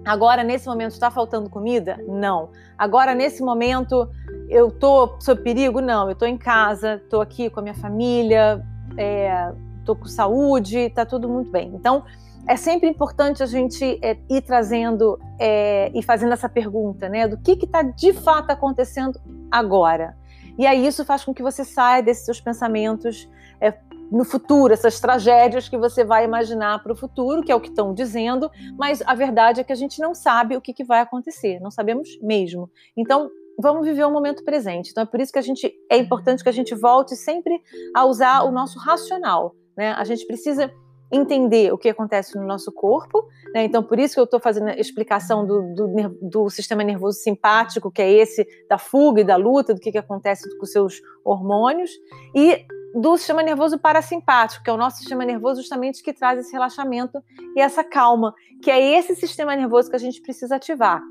Agora, 0.05 0.43
nesse 0.43 0.67
momento, 0.67 0.91
está 0.91 1.11
faltando 1.11 1.49
comida? 1.49 1.99
Não. 2.07 2.49
Agora, 2.77 3.13
nesse 3.13 3.43
momento, 3.43 4.09
eu 4.51 4.67
estou 4.67 5.15
sob 5.19 5.41
perigo? 5.41 5.79
Não. 5.79 6.07
Eu 6.07 6.11
estou 6.11 6.27
em 6.27 6.37
casa, 6.37 6.95
estou 6.95 7.21
aqui 7.21 7.49
com 7.49 7.61
a 7.61 7.63
minha 7.63 7.75
família, 7.75 8.61
é, 8.97 9.51
tô 9.85 9.95
com 9.95 10.05
saúde, 10.05 10.89
tá 10.89 11.05
tudo 11.05 11.29
muito 11.29 11.49
bem. 11.49 11.71
Então, 11.73 12.03
é 12.47 12.55
sempre 12.57 12.89
importante 12.89 13.41
a 13.41 13.45
gente 13.45 13.97
é, 14.01 14.17
ir 14.29 14.41
trazendo 14.41 15.17
é, 15.39 15.89
e 15.95 16.03
fazendo 16.03 16.33
essa 16.33 16.49
pergunta, 16.49 17.07
né? 17.07 17.27
Do 17.27 17.37
que 17.37 17.53
está 17.53 17.81
de 17.81 18.11
fato 18.13 18.51
acontecendo 18.51 19.19
agora. 19.49 20.17
E 20.57 20.67
aí 20.67 20.85
isso 20.85 21.05
faz 21.05 21.23
com 21.23 21.33
que 21.33 21.41
você 21.41 21.63
saia 21.63 22.03
desses 22.03 22.25
seus 22.25 22.41
pensamentos 22.41 23.29
é, 23.59 23.73
no 24.11 24.25
futuro, 24.25 24.73
essas 24.73 24.99
tragédias 24.99 25.69
que 25.69 25.77
você 25.77 26.03
vai 26.03 26.25
imaginar 26.25 26.83
para 26.83 26.91
o 26.91 26.95
futuro, 26.95 27.41
que 27.41 27.51
é 27.51 27.55
o 27.55 27.61
que 27.61 27.69
estão 27.69 27.93
dizendo, 27.93 28.51
mas 28.77 29.01
a 29.05 29.15
verdade 29.15 29.61
é 29.61 29.63
que 29.63 29.71
a 29.71 29.75
gente 29.75 30.01
não 30.01 30.13
sabe 30.13 30.57
o 30.57 30.61
que, 30.61 30.73
que 30.73 30.83
vai 30.83 30.99
acontecer, 30.99 31.61
não 31.61 31.71
sabemos 31.71 32.19
mesmo. 32.21 32.69
Então, 32.97 33.29
vamos 33.59 33.85
viver 33.85 34.05
o 34.05 34.11
momento 34.11 34.43
presente. 34.43 34.91
Então, 34.91 35.03
é 35.03 35.05
por 35.05 35.19
isso 35.19 35.31
que 35.31 35.39
a 35.39 35.43
gente 35.43 35.73
é 35.89 35.97
importante 35.97 36.43
que 36.43 36.49
a 36.49 36.53
gente 36.53 36.75
volte 36.75 37.15
sempre 37.15 37.61
a 37.95 38.05
usar 38.05 38.43
o 38.43 38.51
nosso 38.51 38.79
racional. 38.79 39.55
Né? 39.77 39.93
A 39.93 40.03
gente 40.03 40.25
precisa 40.25 40.71
entender 41.11 41.73
o 41.73 41.77
que 41.77 41.89
acontece 41.89 42.37
no 42.37 42.45
nosso 42.45 42.71
corpo. 42.71 43.27
Né? 43.53 43.65
Então, 43.65 43.83
por 43.83 43.99
isso 43.99 44.13
que 44.13 44.19
eu 44.19 44.23
estou 44.23 44.39
fazendo 44.39 44.69
a 44.69 44.75
explicação 44.75 45.45
do, 45.45 45.73
do, 45.73 46.09
do, 46.21 46.49
sistema 46.49 46.83
nervoso 46.83 47.19
simpático, 47.19 47.91
que 47.91 48.01
é 48.01 48.09
esse 48.09 48.47
da 48.69 48.77
fuga 48.77 49.21
e 49.21 49.25
da 49.25 49.35
luta, 49.35 49.73
do 49.73 49.79
que, 49.79 49.91
que 49.91 49.97
acontece 49.97 50.49
com 50.57 50.63
os 50.63 50.71
seus 50.71 51.01
hormônios, 51.23 51.91
e 52.33 52.65
do 52.93 53.17
sistema 53.17 53.43
nervoso 53.43 53.77
parasimpático, 53.77 54.63
que 54.63 54.69
é 54.69 54.73
o 54.73 54.77
nosso 54.77 54.97
sistema 54.97 55.25
nervoso 55.25 55.61
justamente 55.61 56.03
que 56.03 56.13
traz 56.13 56.39
esse 56.39 56.51
relaxamento 56.51 57.21
e 57.55 57.61
essa 57.61 57.83
calma, 57.83 58.33
que 58.61 58.71
é 58.71 58.97
esse 58.97 59.15
sistema 59.15 59.55
nervoso 59.55 59.89
que 59.89 59.95
a 59.95 59.99
gente 59.99 60.21
precisa 60.21 60.55
ativar 60.55 61.01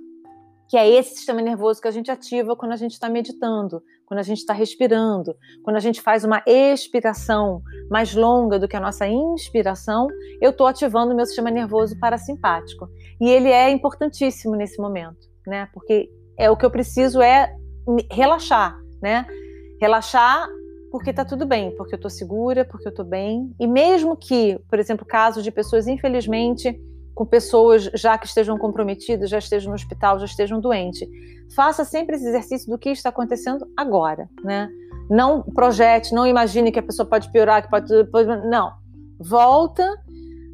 que 0.70 0.76
é 0.76 0.88
esse 0.88 1.16
sistema 1.16 1.42
nervoso 1.42 1.80
que 1.80 1.88
a 1.88 1.90
gente 1.90 2.12
ativa 2.12 2.54
quando 2.54 2.70
a 2.70 2.76
gente 2.76 2.92
está 2.92 3.08
meditando, 3.08 3.82
quando 4.06 4.20
a 4.20 4.22
gente 4.22 4.38
está 4.38 4.54
respirando, 4.54 5.34
quando 5.64 5.74
a 5.74 5.80
gente 5.80 6.00
faz 6.00 6.24
uma 6.24 6.40
expiração 6.46 7.60
mais 7.90 8.14
longa 8.14 8.56
do 8.56 8.68
que 8.68 8.76
a 8.76 8.80
nossa 8.80 9.04
inspiração, 9.08 10.06
eu 10.40 10.50
estou 10.50 10.68
ativando 10.68 11.12
o 11.12 11.16
meu 11.16 11.26
sistema 11.26 11.50
nervoso 11.50 11.98
parasimpático. 11.98 12.88
E 13.20 13.28
ele 13.28 13.48
é 13.48 13.68
importantíssimo 13.68 14.54
nesse 14.54 14.80
momento, 14.80 15.18
né? 15.44 15.68
Porque 15.74 16.08
é 16.38 16.48
o 16.48 16.56
que 16.56 16.64
eu 16.64 16.70
preciso 16.70 17.20
é 17.20 17.52
relaxar, 18.08 18.78
né? 19.02 19.26
Relaxar 19.80 20.48
porque 20.92 21.10
está 21.10 21.24
tudo 21.24 21.44
bem, 21.46 21.74
porque 21.74 21.94
eu 21.94 21.98
estou 21.98 22.10
segura, 22.10 22.64
porque 22.64 22.86
eu 22.86 22.90
estou 22.90 23.04
bem. 23.04 23.52
E 23.58 23.66
mesmo 23.66 24.16
que, 24.16 24.56
por 24.68 24.78
exemplo, 24.78 25.04
casos 25.04 25.42
de 25.42 25.50
pessoas, 25.50 25.88
infelizmente, 25.88 26.80
com 27.20 27.26
pessoas 27.26 27.90
já 27.92 28.16
que 28.16 28.26
estejam 28.26 28.56
comprometidas, 28.56 29.28
já 29.28 29.36
estejam 29.36 29.68
no 29.68 29.74
hospital, 29.74 30.18
já 30.18 30.24
estejam 30.24 30.58
doentes. 30.58 31.06
Faça 31.54 31.84
sempre 31.84 32.16
esse 32.16 32.26
exercício 32.26 32.70
do 32.70 32.78
que 32.78 32.88
está 32.88 33.10
acontecendo 33.10 33.70
agora, 33.76 34.26
né? 34.42 34.70
Não 35.10 35.42
projete, 35.42 36.14
não 36.14 36.26
imagine 36.26 36.72
que 36.72 36.78
a 36.78 36.82
pessoa 36.82 37.06
pode 37.06 37.30
piorar, 37.30 37.62
que 37.62 37.68
pode. 37.68 37.92
Não. 38.48 38.72
Volta 39.18 40.02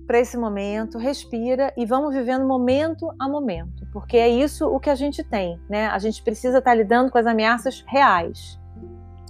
para 0.08 0.18
esse 0.18 0.36
momento, 0.36 0.98
respira 0.98 1.72
e 1.76 1.86
vamos 1.86 2.12
vivendo 2.12 2.44
momento 2.44 3.12
a 3.16 3.28
momento, 3.28 3.86
porque 3.92 4.16
é 4.16 4.28
isso 4.28 4.66
o 4.66 4.80
que 4.80 4.90
a 4.90 4.96
gente 4.96 5.22
tem, 5.22 5.60
né? 5.70 5.86
A 5.86 6.00
gente 6.00 6.20
precisa 6.20 6.58
estar 6.58 6.74
lidando 6.74 7.12
com 7.12 7.18
as 7.18 7.26
ameaças 7.26 7.84
reais. 7.86 8.58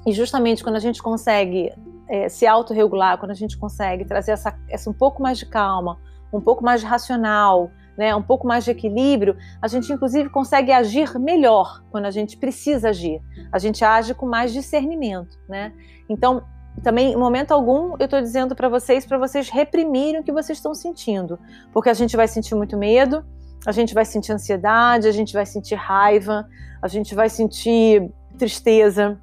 E 0.07 0.13
justamente 0.13 0.65
quando 0.65 0.77
a 0.77 0.81
gente 0.81 1.03
consegue 1.03 1.71
é, 2.09 2.31
se 2.31 2.47
autorregular, 2.47 3.19
quando 3.19 3.33
a 3.33 3.35
gente 3.35 3.59
consegue 3.59 4.07
trazer 4.07 4.33
essa, 4.33 4.59
essa 4.71 4.89
um 4.89 4.95
pouco 4.95 5.23
mais 5.23 5.37
de 5.37 5.45
calma, 5.45 5.99
um 6.33 6.41
pouco 6.41 6.65
mais 6.65 6.83
racional, 6.83 7.71
né, 7.97 8.15
um 8.15 8.23
pouco 8.23 8.47
mais 8.47 8.65
de 8.65 8.71
equilíbrio, 8.71 9.37
a 9.61 9.69
gente 9.69 9.91
inclusive 9.93 10.29
consegue 10.29 10.71
agir 10.71 11.19
melhor 11.19 11.83
quando 11.91 12.05
a 12.05 12.11
gente 12.11 12.37
precisa 12.37 12.91
agir. 12.91 13.23
A 13.51 13.59
gente 13.59 13.85
age 13.85 14.15
com 14.15 14.27
mais 14.27 14.53
discernimento, 14.53 15.39
né? 15.49 15.73
Então, 16.09 16.43
também, 16.83 17.13
em 17.13 17.17
momento 17.17 17.53
algum, 17.53 17.97
eu 17.99 18.05
estou 18.05 18.21
dizendo 18.21 18.55
para 18.55 18.69
vocês, 18.69 19.07
para 19.07 19.17
vocês 19.17 19.49
reprimirem 19.49 20.21
o 20.21 20.25
que 20.25 20.33
vocês 20.33 20.59
estão 20.59 20.75
sentindo, 20.75 21.39
porque 21.73 21.89
a 21.89 21.95
gente 21.95 22.17
vai 22.17 22.29
sentir 22.29 22.55
muito 22.55 22.77
medo, 22.77 23.25
a 23.67 23.73
gente 23.73 23.95
vai 23.95 24.05
sentir 24.05 24.33
ansiedade, 24.33 25.09
a 25.09 25.13
gente 25.13 25.33
vai 25.33 25.47
sentir 25.47 25.75
raiva, 25.75 26.47
a 26.83 26.89
gente 26.89 27.15
vai 27.15 27.29
sentir 27.31 28.13
tristeza. 28.39 29.19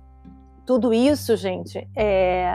Tudo 0.66 0.94
isso, 0.94 1.36
gente, 1.38 1.88
é, 1.96 2.54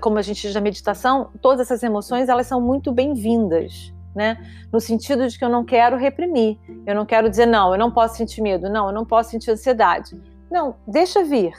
como 0.00 0.18
a 0.18 0.22
gente 0.22 0.42
diz 0.42 0.54
na 0.54 0.60
meditação, 0.60 1.30
todas 1.40 1.60
essas 1.60 1.82
emoções 1.82 2.28
elas 2.28 2.46
são 2.46 2.60
muito 2.60 2.92
bem-vindas, 2.92 3.94
né? 4.14 4.38
No 4.72 4.80
sentido 4.80 5.28
de 5.28 5.38
que 5.38 5.44
eu 5.44 5.48
não 5.48 5.64
quero 5.64 5.96
reprimir, 5.96 6.58
eu 6.86 6.94
não 6.94 7.06
quero 7.06 7.28
dizer 7.28 7.46
não, 7.46 7.72
eu 7.72 7.78
não 7.78 7.90
posso 7.90 8.16
sentir 8.16 8.42
medo, 8.42 8.68
não, 8.68 8.88
eu 8.88 8.94
não 8.94 9.04
posso 9.04 9.30
sentir 9.30 9.50
ansiedade. 9.50 10.20
Não, 10.50 10.74
deixa 10.86 11.22
vir. 11.22 11.52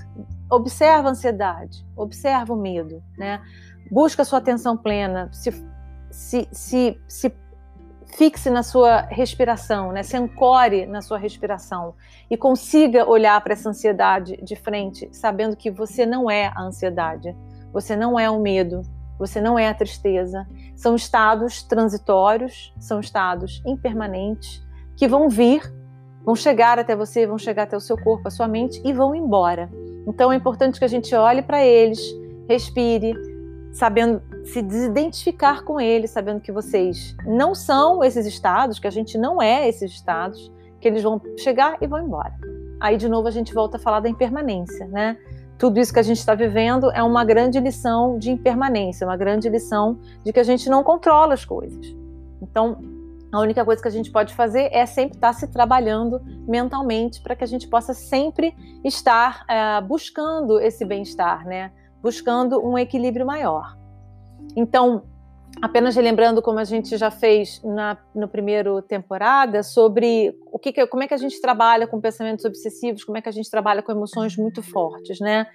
Observa 0.50 1.08
a 1.08 1.12
ansiedade, 1.12 1.86
observa 1.96 2.54
o 2.54 2.58
medo, 2.58 3.02
né? 3.18 3.42
Busca 3.90 4.22
a 4.22 4.26
sua 4.26 4.40
atenção 4.40 4.76
plena, 4.76 5.30
se, 5.32 5.52
se, 6.10 6.48
se, 6.52 7.02
se 7.08 7.34
fixe 8.16 8.50
na 8.50 8.64
sua 8.64 9.02
respiração, 9.02 9.92
né? 9.92 10.04
se 10.04 10.18
ancore 10.18 10.86
na 10.86 11.02
sua 11.02 11.18
respiração 11.18 11.96
e 12.30 12.38
consiga 12.38 13.10
olhar 13.10 13.40
para 13.42 13.54
essa 13.54 13.70
ansiedade 13.70 14.38
de 14.44 14.56
frente, 14.56 15.10
sabendo 15.12 15.56
que 15.56 15.72
você 15.72 16.06
não 16.06 16.30
é 16.30 16.52
a 16.56 16.62
ansiedade. 16.62 17.36
Você 17.74 17.96
não 17.96 18.20
é 18.20 18.30
o 18.30 18.40
medo, 18.40 18.82
você 19.18 19.40
não 19.40 19.58
é 19.58 19.68
a 19.68 19.74
tristeza. 19.74 20.48
São 20.76 20.96
estados 20.96 21.64
transitórios, 21.64 22.74
são 22.80 23.00
estados 23.00 23.62
impermanentes 23.66 24.66
que 24.98 25.08
vão 25.08 25.30
vir, 25.30 25.62
vão 26.24 26.36
chegar 26.36 26.80
até 26.80 26.96
você, 26.96 27.26
vão 27.28 27.38
chegar 27.38 27.64
até 27.64 27.78
o 27.78 27.82
seu 27.82 27.98
corpo, 27.98 28.28
a 28.28 28.32
sua 28.32 28.48
mente 28.48 28.82
e 28.84 28.92
vão 28.92 29.16
embora. 29.16 29.70
Então 30.08 30.32
é 30.32 30.36
importante 30.36 30.80
que 30.80 30.86
a 30.86 30.88
gente 30.88 31.14
olhe 31.14 31.42
para 31.42 31.64
eles, 31.64 32.00
respire, 32.50 33.14
sabendo 33.72 34.22
se 34.44 34.62
desidentificar 34.62 35.64
com 35.64 35.80
eles, 35.80 36.12
sabendo 36.12 36.42
que 36.42 36.52
vocês 36.52 37.16
não 37.26 37.54
são 37.54 38.04
esses 38.04 38.26
estados, 38.26 38.80
que 38.80 38.88
a 38.88 38.92
gente 38.92 39.18
não 39.18 39.42
é 39.42 39.70
esses 39.70 39.92
estados, 39.92 40.52
que 40.80 40.88
eles 40.88 41.04
vão 41.04 41.22
chegar 41.38 41.78
e 41.80 41.88
vão 41.88 42.00
embora. 42.00 42.34
Aí 42.80 42.98
de 42.98 43.08
novo 43.08 43.28
a 43.28 43.32
gente 43.32 43.54
volta 43.54 43.78
a 43.78 43.80
falar 43.80 44.00
da 44.00 44.10
impermanência, 44.10 44.88
né? 44.88 45.18
Tudo 45.62 45.80
isso 45.80 45.94
que 45.94 46.00
a 46.00 46.04
gente 46.04 46.18
está 46.18 46.34
vivendo 46.34 46.90
é 46.90 47.04
uma 47.04 47.24
grande 47.24 47.60
lição 47.60 48.18
de 48.18 48.32
impermanência, 48.32 49.06
uma 49.06 49.16
grande 49.16 49.48
lição 49.48 50.00
de 50.26 50.34
que 50.34 50.40
a 50.40 50.44
gente 50.44 50.68
não 50.68 50.84
controla 50.84 51.36
as 51.36 51.46
coisas. 51.46 51.96
Então, 52.42 52.80
a 53.32 53.40
única 53.40 53.64
coisa 53.64 53.80
que 53.80 53.88
a 53.88 53.92
gente 53.92 54.10
pode 54.12 54.34
fazer 54.34 54.70
é 54.74 54.88
sempre 54.88 55.18
estar 55.18 55.34
se 55.34 55.48
trabalhando 55.48 56.20
mentalmente 56.48 57.22
para 57.22 57.36
que 57.36 57.44
a 57.44 57.48
gente 57.48 57.68
possa 57.68 57.94
sempre 57.94 58.56
estar 58.84 59.46
é, 59.48 59.80
buscando 59.82 60.60
esse 60.60 60.84
bem-estar, 60.84 61.46
né? 61.46 61.72
Buscando 62.02 62.60
um 62.60 62.76
equilíbrio 62.76 63.24
maior. 63.24 63.78
Então, 64.56 65.04
apenas 65.62 65.96
relembrando 65.96 66.42
como 66.42 66.60
a 66.60 66.64
gente 66.64 66.96
já 66.98 67.10
fez 67.10 67.62
na 67.64 67.98
no 68.14 68.28
primeiro 68.28 68.82
temporada 68.82 69.64
sobre 69.64 70.38
o 70.52 70.60
que, 70.60 70.86
como 70.88 71.04
é 71.04 71.08
que 71.08 71.14
a 71.14 71.18
gente 71.18 71.42
trabalha 71.42 71.88
com 71.88 72.00
pensamentos 72.00 72.46
obsessivos, 72.46 73.04
como 73.04 73.18
é 73.18 73.22
que 73.22 73.30
a 73.30 73.32
gente 73.32 73.50
trabalha 73.50 73.82
com 73.82 73.92
emoções 73.92 74.36
muito 74.38 74.62
fortes, 74.62 75.20
né? 75.20 75.48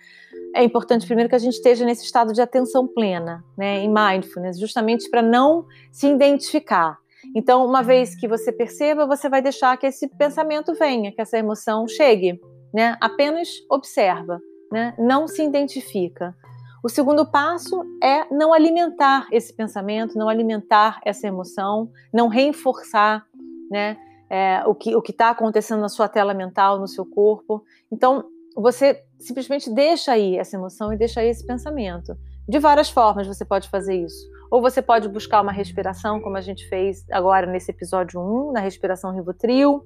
É 0.54 0.64
importante 0.64 1.06
primeiro 1.06 1.28
que 1.28 1.36
a 1.36 1.40
gente 1.40 1.54
esteja 1.54 1.84
nesse 1.84 2.04
estado 2.04 2.32
de 2.32 2.40
atenção 2.40 2.86
plena, 2.86 3.44
né, 3.56 3.80
em 3.80 3.92
mindfulness, 3.92 4.58
justamente 4.58 5.08
para 5.10 5.22
não 5.22 5.66
se 5.92 6.06
identificar. 6.06 6.98
Então, 7.34 7.64
uma 7.66 7.82
vez 7.82 8.14
que 8.14 8.28
você 8.28 8.52
perceba, 8.52 9.06
você 9.06 9.28
vai 9.28 9.42
deixar 9.42 9.76
que 9.76 9.86
esse 9.86 10.08
pensamento 10.08 10.72
venha, 10.74 11.12
que 11.12 11.20
essa 11.20 11.38
emoção 11.38 11.86
chegue, 11.88 12.40
né? 12.72 12.96
Apenas 13.00 13.48
observa, 13.70 14.40
né? 14.70 14.94
Não 14.98 15.26
se 15.26 15.42
identifica. 15.42 16.34
O 16.83 16.88
segundo 16.88 17.26
passo 17.26 17.83
é 18.02 18.33
não 18.33 18.52
alimentar 18.52 19.26
esse 19.33 19.52
pensamento, 19.52 20.18
não 20.18 20.28
alimentar 20.28 21.00
essa 21.04 21.26
emoção, 21.26 21.90
não 22.12 22.28
reforçar 22.28 23.26
né, 23.71 23.97
é, 24.30 24.62
o 24.66 24.75
que 24.75 24.95
o 24.95 25.02
está 25.06 25.30
acontecendo 25.30 25.80
na 25.80 25.88
sua 25.88 26.09
tela 26.09 26.35
mental, 26.35 26.78
no 26.78 26.87
seu 26.87 27.04
corpo. 27.04 27.64
Então, 27.90 28.25
você 28.56 29.02
simplesmente 29.18 29.71
deixa 29.71 30.12
aí 30.12 30.37
essa 30.37 30.56
emoção 30.56 30.92
e 30.92 30.97
deixa 30.97 31.21
aí 31.21 31.28
esse 31.28 31.47
pensamento. 31.47 32.16
De 32.49 32.59
várias 32.59 32.88
formas 32.88 33.26
você 33.26 33.45
pode 33.45 33.68
fazer 33.68 33.97
isso. 33.97 34.25
Ou 34.50 34.62
você 34.62 34.80
pode 34.80 35.09
buscar 35.09 35.42
uma 35.42 35.50
respiração, 35.50 36.21
como 36.21 36.37
a 36.37 36.40
gente 36.40 36.68
fez 36.68 37.04
agora 37.11 37.47
nesse 37.47 37.73
episódio 37.73 38.21
1, 38.21 38.52
na 38.52 38.61
respiração 38.61 39.12
Rivotril. 39.12 39.83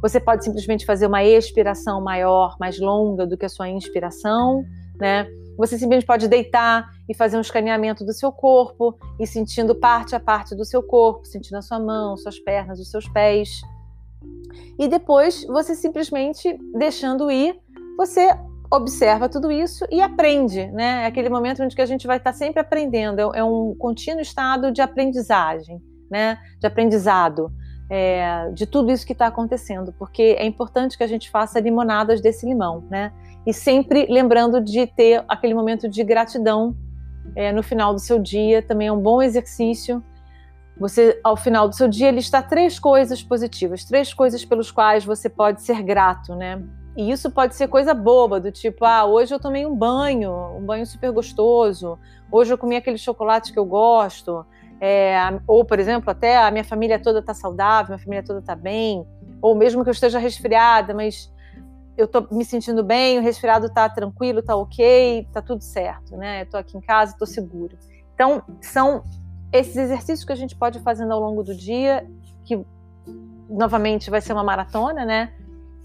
Você 0.00 0.20
pode 0.20 0.44
simplesmente 0.44 0.86
fazer 0.86 1.06
uma 1.06 1.24
expiração 1.24 2.00
maior, 2.00 2.56
mais 2.60 2.78
longa 2.78 3.26
do 3.26 3.36
que 3.36 3.44
a 3.44 3.48
sua 3.48 3.68
inspiração, 3.68 4.64
né? 5.00 5.26
Você 5.56 5.78
simplesmente 5.78 6.06
pode 6.06 6.26
deitar 6.26 6.88
e 7.08 7.14
fazer 7.14 7.36
um 7.36 7.40
escaneamento 7.40 8.04
do 8.04 8.12
seu 8.12 8.32
corpo 8.32 8.98
e 9.20 9.26
sentindo 9.26 9.74
parte 9.74 10.14
a 10.14 10.20
parte 10.20 10.54
do 10.54 10.64
seu 10.64 10.82
corpo, 10.82 11.24
sentindo 11.24 11.56
a 11.56 11.62
sua 11.62 11.78
mão, 11.78 12.16
suas 12.16 12.38
pernas, 12.38 12.80
os 12.80 12.90
seus 12.90 13.08
pés. 13.08 13.60
E 14.78 14.88
depois 14.88 15.44
você 15.46 15.74
simplesmente 15.74 16.58
deixando 16.76 17.30
ir, 17.30 17.56
você 17.96 18.30
observa 18.72 19.28
tudo 19.28 19.52
isso 19.52 19.84
e 19.90 20.00
aprende, 20.00 20.66
né? 20.72 21.04
É 21.04 21.06
aquele 21.06 21.28
momento 21.28 21.62
onde 21.62 21.80
a 21.80 21.86
gente 21.86 22.06
vai 22.06 22.16
estar 22.16 22.32
sempre 22.32 22.60
aprendendo, 22.60 23.20
é 23.34 23.44
um 23.44 23.72
é 23.72 23.78
contínuo 23.78 24.20
estado 24.20 24.72
de 24.72 24.82
aprendizagem, 24.82 25.80
né? 26.10 26.38
De 26.58 26.66
aprendizado. 26.66 27.52
É, 27.90 28.50
de 28.52 28.64
tudo 28.64 28.90
isso 28.90 29.06
que 29.06 29.12
está 29.12 29.26
acontecendo, 29.26 29.92
porque 29.98 30.34
é 30.38 30.46
importante 30.46 30.96
que 30.96 31.04
a 31.04 31.06
gente 31.06 31.30
faça 31.30 31.60
limonadas 31.60 32.18
desse 32.18 32.46
limão, 32.46 32.82
né? 32.90 33.12
E 33.46 33.52
sempre 33.52 34.06
lembrando 34.08 34.60
de 34.60 34.86
ter 34.86 35.24
aquele 35.28 35.54
momento 35.54 35.88
de 35.88 36.02
gratidão 36.02 36.74
é, 37.36 37.52
no 37.52 37.62
final 37.62 37.92
do 37.92 38.00
seu 38.00 38.18
dia, 38.18 38.62
também 38.62 38.88
é 38.88 38.92
um 38.92 39.00
bom 39.00 39.22
exercício. 39.22 40.02
Você, 40.78 41.20
ao 41.22 41.36
final 41.36 41.68
do 41.68 41.74
seu 41.74 41.86
dia, 41.88 42.10
listar 42.10 42.48
três 42.48 42.78
coisas 42.78 43.22
positivas, 43.22 43.84
três 43.84 44.12
coisas 44.12 44.44
pelos 44.44 44.70
quais 44.70 45.04
você 45.04 45.28
pode 45.28 45.62
ser 45.62 45.82
grato, 45.82 46.34
né? 46.34 46.62
E 46.96 47.10
isso 47.10 47.30
pode 47.30 47.54
ser 47.54 47.68
coisa 47.68 47.92
boba, 47.92 48.40
do 48.40 48.52
tipo, 48.52 48.84
ah, 48.84 49.04
hoje 49.04 49.34
eu 49.34 49.40
tomei 49.40 49.66
um 49.66 49.74
banho, 49.74 50.32
um 50.56 50.64
banho 50.64 50.86
super 50.86 51.10
gostoso, 51.10 51.98
hoje 52.30 52.52
eu 52.52 52.58
comi 52.58 52.76
aquele 52.76 52.98
chocolate 52.98 53.52
que 53.52 53.58
eu 53.58 53.64
gosto, 53.64 54.46
é, 54.80 55.16
ou, 55.46 55.64
por 55.64 55.80
exemplo, 55.80 56.10
até 56.10 56.36
a 56.36 56.50
minha 56.50 56.62
família 56.62 56.98
toda 56.98 57.18
está 57.18 57.34
saudável, 57.34 57.94
minha 57.94 58.04
família 58.04 58.24
toda 58.24 58.38
está 58.38 58.54
bem, 58.54 59.04
ou 59.42 59.56
mesmo 59.56 59.82
que 59.82 59.88
eu 59.88 59.92
esteja 59.92 60.18
resfriada, 60.18 60.94
mas 60.94 61.33
eu 61.96 62.06
estou 62.06 62.26
me 62.30 62.44
sentindo 62.44 62.82
bem, 62.82 63.18
o 63.18 63.22
resfriado 63.22 63.66
está 63.66 63.88
tranquilo, 63.88 64.40
está 64.40 64.56
ok, 64.56 65.20
está 65.20 65.40
tudo 65.40 65.62
certo, 65.62 66.16
né? 66.16 66.40
Eu 66.40 66.44
estou 66.44 66.60
aqui 66.60 66.76
em 66.76 66.80
casa, 66.80 67.12
estou 67.12 67.26
segura. 67.26 67.76
Então, 68.14 68.42
são 68.60 69.04
esses 69.52 69.76
exercícios 69.76 70.24
que 70.24 70.32
a 70.32 70.36
gente 70.36 70.56
pode 70.56 70.80
fazendo 70.80 71.12
ao 71.12 71.20
longo 71.20 71.42
do 71.42 71.54
dia, 71.54 72.06
que 72.44 72.64
novamente 73.48 74.10
vai 74.10 74.20
ser 74.20 74.32
uma 74.32 74.42
maratona, 74.42 75.04
né? 75.04 75.32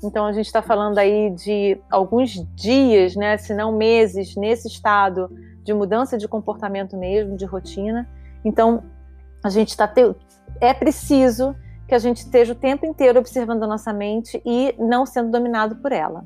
Então 0.03 0.25
a 0.25 0.31
gente 0.31 0.45
está 0.45 0.61
falando 0.61 0.97
aí 0.97 1.29
de 1.31 1.79
alguns 1.89 2.31
dias, 2.55 3.15
né, 3.15 3.37
se 3.37 3.53
não 3.53 3.75
meses, 3.75 4.35
nesse 4.35 4.67
estado 4.67 5.29
de 5.63 5.73
mudança 5.73 6.17
de 6.17 6.27
comportamento 6.27 6.97
mesmo, 6.97 7.35
de 7.35 7.45
rotina. 7.45 8.09
Então 8.43 8.83
a 9.43 9.49
gente 9.49 9.69
está 9.69 9.87
te... 9.87 10.15
é 10.61 10.73
preciso 10.73 11.55
que 11.89 11.95
a 11.95 11.99
gente 11.99 12.17
esteja 12.17 12.53
o 12.53 12.55
tempo 12.55 12.85
inteiro 12.85 13.19
observando 13.19 13.63
a 13.63 13.67
nossa 13.67 13.91
mente 13.91 14.41
e 14.45 14.73
não 14.79 15.05
sendo 15.05 15.31
dominado 15.31 15.75
por 15.77 15.91
ela. 15.91 16.23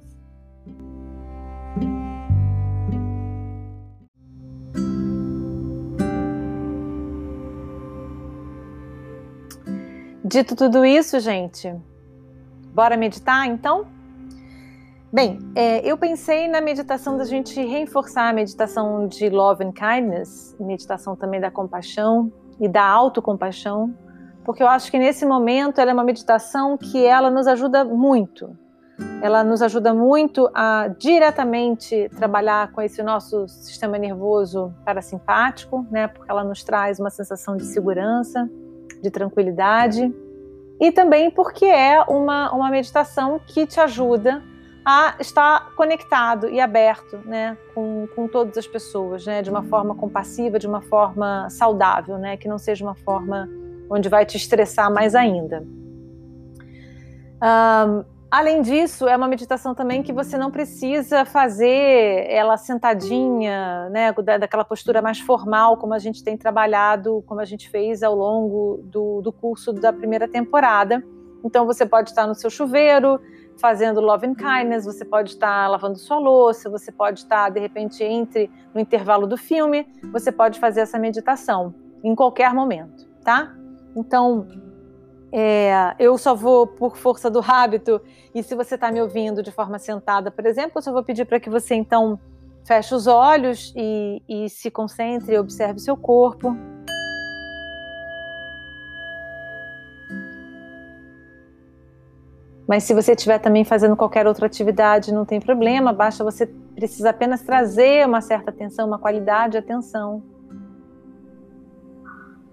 Dito 10.24 10.55
tudo 10.55 10.86
isso, 10.86 11.20
gente, 11.20 11.74
Bora 12.74 12.98
meditar 12.98 13.46
então? 13.46 13.86
Bem, 15.12 15.38
é, 15.53 15.88
eu 15.88 15.96
pensei 15.96 16.48
na 16.48 16.60
meditação 16.60 17.15
da 17.15 17.24
gente 17.24 17.63
reforçar 17.63 18.29
a 18.29 18.34
meditação 18.34 19.08
de 19.08 19.29
love 19.29 19.63
and 19.63 19.74
kindness, 19.74 20.55
meditação 20.60 21.15
também 21.15 21.39
da 21.39 21.51
compaixão 21.51 22.34
e 22.60 22.67
da 22.67 22.84
autocompaixão, 22.84 23.93
porque 24.44 24.62
eu 24.62 24.68
acho 24.68 24.92
que 24.92 25.00
nesse 25.00 25.26
momento 25.26 25.80
ela 25.80 25.92
é 25.92 25.94
uma 25.94 26.04
meditação 26.04 26.78
que 26.78 27.04
ela 27.06 27.30
nos 27.30 27.48
ajuda 27.48 27.84
muito. 27.84 28.58
Ela 29.22 29.44
nos 29.44 29.62
ajuda 29.62 29.94
muito 29.94 30.50
a 30.54 30.90
diretamente 31.00 32.10
trabalhar 32.16 32.72
com 32.72 32.82
esse 32.82 33.02
nosso 33.02 33.48
sistema 33.48 33.98
nervoso 33.98 34.74
parasimpático, 34.86 35.86
né? 35.90 36.08
Porque 36.08 36.30
ela 36.30 36.44
nos 36.44 36.64
traz 36.64 37.00
uma 37.00 37.10
sensação 37.10 37.58
de 37.58 37.66
segurança, 37.66 38.50
de 39.02 39.10
tranquilidade 39.10 40.14
e 40.80 40.92
também 40.92 41.32
porque 41.32 41.66
é 41.66 42.02
uma, 42.02 42.52
uma 42.54 42.70
meditação 42.70 43.40
que 43.46 43.66
te 43.66 43.80
ajuda 43.80 44.44
a 44.86 45.16
estar 45.20 45.74
conectado 45.76 46.50
e 46.50 46.60
aberto 46.60 47.18
né, 47.26 47.58
com, 47.74 48.06
com 48.14 48.28
todas 48.28 48.58
as 48.58 48.68
pessoas, 48.68 49.26
né, 49.26 49.42
de 49.42 49.50
uma 49.50 49.64
forma 49.64 49.96
compassiva, 49.96 50.60
de 50.60 50.68
uma 50.68 50.82
forma 50.82 51.50
saudável, 51.50 52.18
né, 52.18 52.36
que 52.36 52.50
não 52.50 52.58
seja 52.58 52.84
uma 52.84 52.96
forma 52.96 53.50
onde 53.90 54.10
vai 54.10 54.25
te 54.25 54.38
estressar 54.38 54.92
mais 54.92 55.16
ainda. 55.16 55.63
Um, 57.42 58.13
Além 58.34 58.63
disso, 58.63 59.08
é 59.08 59.16
uma 59.16 59.28
meditação 59.28 59.75
também 59.75 60.02
que 60.02 60.12
você 60.12 60.40
não 60.40 60.50
precisa 60.50 61.24
fazer 61.24 62.25
ela 62.28 62.58
sentadinha, 62.58 63.88
né, 63.92 64.12
daquela 64.40 64.66
postura 64.66 65.04
mais 65.04 65.20
formal, 65.20 65.78
como 65.78 65.94
a 65.94 66.00
gente 66.00 66.24
tem 66.24 66.36
trabalhado, 66.36 67.24
como 67.28 67.42
a 67.42 67.46
gente 67.46 67.70
fez 67.70 68.02
ao 68.02 68.16
longo 68.16 68.82
do, 68.86 69.22
do 69.22 69.32
curso 69.32 69.72
da 69.72 69.94
primeira 69.94 70.27
temporada. 70.27 71.03
Então, 71.46 71.68
você 71.68 71.86
pode 71.86 72.10
estar 72.10 72.25
no 72.25 72.34
seu 72.34 72.50
chuveiro, 72.50 73.22
fazendo 73.62 74.01
love 74.01 74.25
and 74.25 74.34
kindness, 74.34 74.84
você 74.84 75.05
pode 75.05 75.29
estar 75.29 75.68
lavando 75.68 76.00
sua 76.00 76.18
louça, 76.18 76.72
você 76.72 76.92
pode 76.92 77.20
estar, 77.20 77.51
de 77.51 77.60
repente, 77.60 78.03
entre 78.03 78.50
no 78.74 78.81
intervalo 78.81 79.27
do 79.27 79.38
filme, 79.38 79.86
você 80.12 80.31
pode 80.31 80.60
fazer 80.60 80.81
essa 80.81 80.98
meditação 80.98 81.75
em 82.03 82.16
qualquer 82.16 82.51
momento, 82.51 83.07
tá? 83.24 83.55
Então, 83.96 84.48
é, 85.32 85.96
eu 86.00 86.18
só 86.18 86.36
vou 86.36 86.68
por 86.68 86.96
força 86.96 87.29
do 87.29 87.40
hábito, 87.40 88.00
e 88.34 88.44
se 88.44 88.56
você 88.56 88.75
está 88.75 88.92
me 88.92 89.01
ouvindo 89.01 89.42
de 89.42 89.51
forma 89.51 89.79
sentada, 89.79 90.29
por 90.29 90.46
exemplo, 90.46 90.74
eu 90.75 90.82
só 90.82 90.92
vou 90.92 91.03
pedir 91.03 91.25
para 91.25 91.40
que 91.40 91.50
você 91.50 91.75
então 91.75 92.20
feche 92.66 92.94
os 92.96 93.08
olhos 93.08 93.74
e, 93.75 94.22
e 94.27 94.50
se 94.50 94.72
concentre 94.72 95.36
e 95.36 95.40
observe 95.40 95.79
seu 95.79 95.98
corpo. 95.98 96.56
Mas 102.68 102.84
se 102.84 102.94
você 102.94 103.12
estiver 103.12 103.40
também 103.40 103.66
fazendo 103.66 103.96
qualquer 103.96 104.25
outra 104.25 104.46
atividade, 104.46 105.14
não 105.14 105.25
tem 105.25 105.40
problema, 105.40 105.92
basta 105.92 106.24
você 106.24 106.48
precisa 106.75 107.10
apenas 107.10 107.42
trazer 107.42 108.08
uma 108.08 108.22
certa 108.22 108.50
atenção, 108.50 108.88
uma 108.88 109.00
qualidade 109.00 109.53
de 109.53 109.58
atenção 109.58 110.24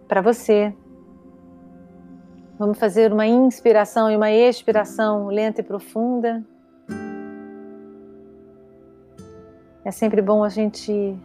para 0.09 0.21
você. 0.21 0.75
Vamos 2.61 2.79
fazer 2.79 3.11
uma 3.11 3.27
inspiração 3.27 4.11
e 4.11 4.17
uma 4.17 4.31
expiração 4.31 5.29
lenta 5.29 5.63
e 5.63 5.65
profunda. 5.65 6.45
É 9.83 9.91
sempre 9.91 10.21
bom 10.21 10.45
a 10.45 10.51
gente 10.51 11.19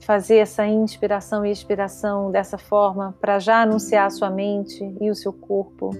fazer 0.00 0.38
essa 0.38 0.66
inspiração 0.66 1.46
e 1.46 1.52
expiração 1.52 2.32
dessa 2.32 2.58
forma 2.58 3.14
para 3.20 3.38
já 3.38 3.62
anunciar 3.62 4.06
a 4.06 4.10
sua 4.10 4.28
mente 4.28 4.82
e 5.00 5.08
o 5.08 5.14
seu 5.14 5.32
corpo, 5.32 5.90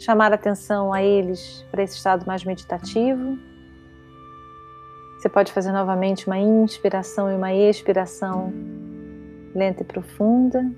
chamar 0.00 0.32
atenção 0.32 0.92
a 0.92 1.00
eles 1.00 1.64
para 1.70 1.84
esse 1.84 1.96
estado 1.96 2.26
mais 2.26 2.42
meditativo. 2.44 3.38
Você 5.16 5.28
pode 5.28 5.52
fazer 5.52 5.70
novamente 5.70 6.26
uma 6.26 6.38
inspiração 6.38 7.30
e 7.30 7.36
uma 7.36 7.54
expiração 7.54 8.52
lenta 9.54 9.82
e 9.82 9.86
profunda. 9.86 10.68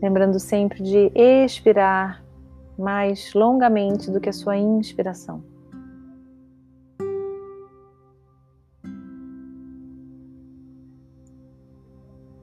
Lembrando 0.00 0.38
sempre 0.38 0.82
de 0.82 1.10
expirar 1.14 2.24
mais 2.78 3.34
longamente 3.34 4.10
do 4.10 4.20
que 4.20 4.28
a 4.28 4.32
sua 4.32 4.56
inspiração. 4.56 5.42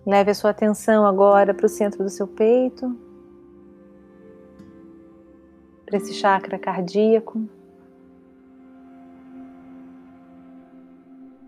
Leve 0.05 0.31
a 0.31 0.35
sua 0.35 0.51
atenção 0.51 1.05
agora 1.05 1.53
para 1.53 1.65
o 1.65 1.69
centro 1.69 2.03
do 2.03 2.09
seu 2.09 2.27
peito, 2.27 2.95
para 5.85 5.97
esse 5.97 6.13
chakra 6.13 6.59
cardíaco. 6.59 7.47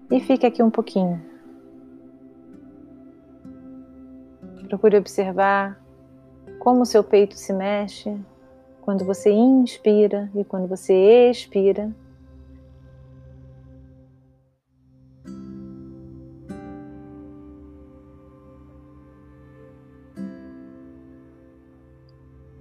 E 0.10 0.20
fique 0.22 0.46
aqui 0.46 0.64
um 0.64 0.72
pouquinho. 0.72 1.22
Procure 4.70 4.98
observar 4.98 5.80
como 6.68 6.82
o 6.82 6.86
seu 6.86 7.02
peito 7.02 7.38
se 7.38 7.54
mexe 7.54 8.14
quando 8.82 9.06
você 9.06 9.32
inspira 9.32 10.30
e 10.36 10.44
quando 10.44 10.68
você 10.68 11.30
expira. 11.30 11.96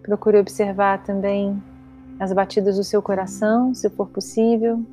Procure 0.02 0.38
observar 0.38 1.02
também 1.02 1.60
as 2.20 2.32
batidas 2.32 2.76
do 2.76 2.84
seu 2.84 3.02
coração, 3.02 3.74
se 3.74 3.90
for 3.90 4.06
possível. 4.08 4.86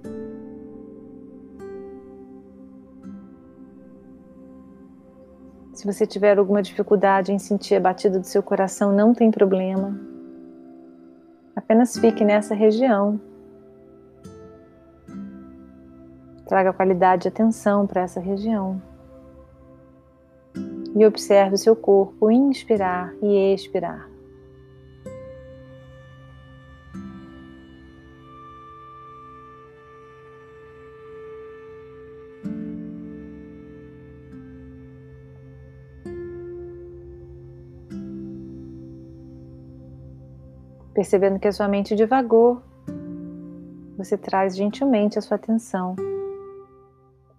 Se 5.83 5.91
você 5.91 6.07
tiver 6.07 6.39
alguma 6.39 6.61
dificuldade 6.61 7.33
em 7.33 7.37
sentir 7.37 7.75
a 7.75 7.79
batida 7.81 8.17
do 8.17 8.25
seu 8.25 8.41
coração, 8.41 8.93
não 8.93 9.13
tem 9.13 9.29
problema. 9.29 9.99
Apenas 11.53 11.97
fique 11.97 12.23
nessa 12.23 12.55
região. 12.55 13.19
Traga 16.45 16.71
qualidade 16.71 17.23
de 17.23 17.27
atenção 17.27 17.85
para 17.85 18.03
essa 18.03 18.21
região. 18.21 18.81
E 20.95 21.05
observe 21.05 21.55
o 21.55 21.57
seu 21.57 21.75
corpo 21.75 22.31
inspirar 22.31 23.13
e 23.21 23.53
expirar. 23.53 24.12
Percebendo 40.93 41.39
que 41.39 41.47
a 41.47 41.51
sua 41.51 41.67
mente 41.67 41.95
divagou, 41.95 42.61
você 43.97 44.17
traz 44.17 44.55
gentilmente 44.55 45.17
a 45.17 45.21
sua 45.21 45.35
atenção 45.35 45.95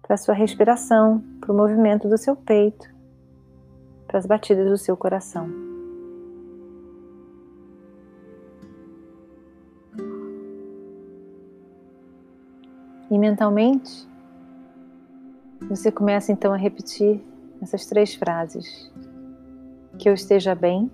para 0.01 0.15
a 0.15 0.17
sua 0.17 0.35
respiração, 0.35 1.23
para 1.41 1.51
o 1.51 1.55
movimento 1.55 2.07
do 2.07 2.17
seu 2.17 2.35
peito, 2.35 2.87
para 4.07 4.19
as 4.19 4.25
batidas 4.25 4.69
do 4.69 4.77
seu 4.77 4.95
coração. 4.95 5.49
E 13.09 13.17
mentalmente, 13.17 14.07
você 15.69 15.91
começa 15.91 16.31
então 16.31 16.53
a 16.53 16.57
repetir 16.57 17.21
essas 17.61 17.85
três 17.85 18.13
frases: 18.13 18.91
Que 19.97 20.09
eu 20.09 20.13
esteja 20.13 20.53
bem, 20.53 20.91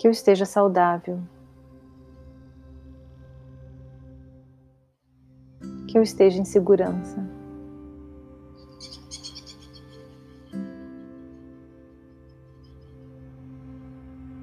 que 0.00 0.06
eu 0.06 0.10
esteja 0.10 0.46
saudável, 0.46 1.20
que 5.86 5.98
eu 5.98 6.02
esteja 6.02 6.40
em 6.40 6.44
segurança. 6.46 7.22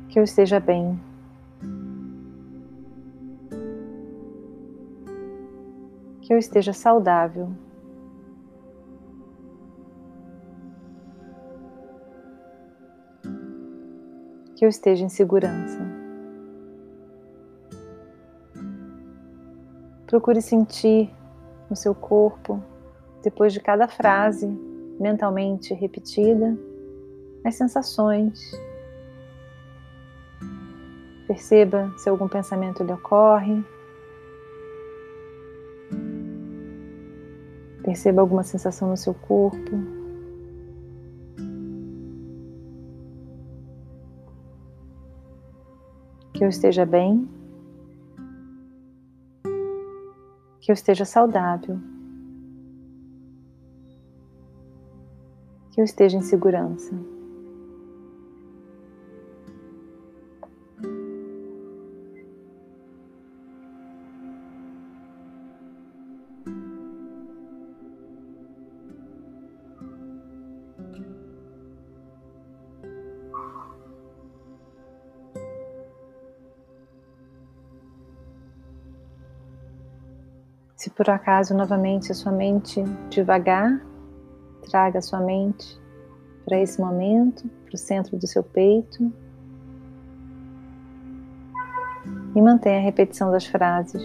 Que 0.09 0.19
eu 0.19 0.23
esteja 0.23 0.59
bem. 0.59 0.99
Que 6.21 6.35
eu 6.35 6.37
esteja 6.37 6.71
saudável. 6.71 7.49
Que 14.57 14.65
eu 14.65 14.69
esteja 14.69 15.05
em 15.05 15.09
segurança. 15.09 15.79
Procure 20.07 20.41
sentir 20.41 21.13
no 21.69 21.75
seu 21.75 21.93
corpo, 21.93 22.59
depois 23.21 23.53
de 23.53 23.59
cada 23.59 23.87
frase 23.87 24.47
mentalmente 24.99 25.75
repetida, 25.75 26.57
as 27.45 27.53
sensações. 27.53 28.51
Perceba 31.27 31.93
se 31.95 32.09
algum 32.09 32.27
pensamento 32.27 32.83
lhe 32.83 32.93
ocorre. 32.93 33.63
Perceba 37.83 38.21
alguma 38.21 38.41
sensação 38.41 38.89
no 38.89 38.97
seu 38.97 39.13
corpo. 39.13 39.96
Eu 46.47 46.49
esteja 46.49 46.85
bem. 46.85 47.27
que 50.59 50.71
eu 50.71 50.73
esteja 50.73 51.05
saudável, 51.05 51.79
que 55.71 55.79
eu 55.79 55.85
esteja 55.85 56.17
em 56.17 56.21
segurança. 56.21 56.93
Por 80.97 81.07
acaso 81.11 81.53
novamente 81.53 82.11
a 82.11 82.15
sua 82.15 82.31
mente 82.31 82.83
devagar, 83.07 83.85
traga 84.67 84.97
a 84.97 85.01
sua 85.01 85.19
mente 85.19 85.79
para 86.43 86.59
esse 86.59 86.81
momento, 86.81 87.47
para 87.65 87.75
o 87.75 87.77
centro 87.77 88.17
do 88.17 88.25
seu 88.25 88.41
peito. 88.41 89.13
E 92.35 92.41
mantenha 92.41 92.79
a 92.79 92.81
repetição 92.81 93.31
das 93.31 93.45
frases. 93.45 94.01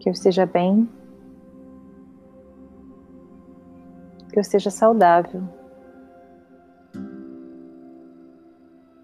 Que 0.00 0.08
eu 0.08 0.12
esteja 0.12 0.46
bem, 0.46 0.88
que 4.30 4.38
eu 4.38 4.40
esteja 4.40 4.70
saudável, 4.70 5.42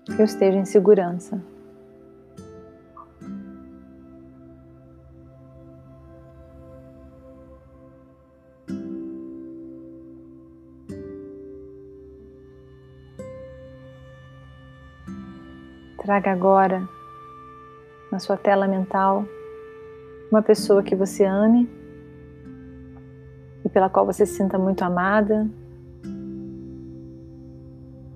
que 0.04 0.20
eu 0.20 0.24
esteja 0.24 0.59
em 0.59 0.64
segurança. 0.64 1.42
Traga 16.11 16.33
agora 16.33 16.88
na 18.11 18.18
sua 18.18 18.37
tela 18.37 18.66
mental 18.66 19.25
uma 20.29 20.42
pessoa 20.42 20.83
que 20.83 20.96
você 20.96 21.25
ame 21.25 21.70
e 23.64 23.68
pela 23.68 23.88
qual 23.88 24.05
você 24.05 24.27
se 24.27 24.35
sinta 24.35 24.59
muito 24.59 24.83
amada. 24.83 25.49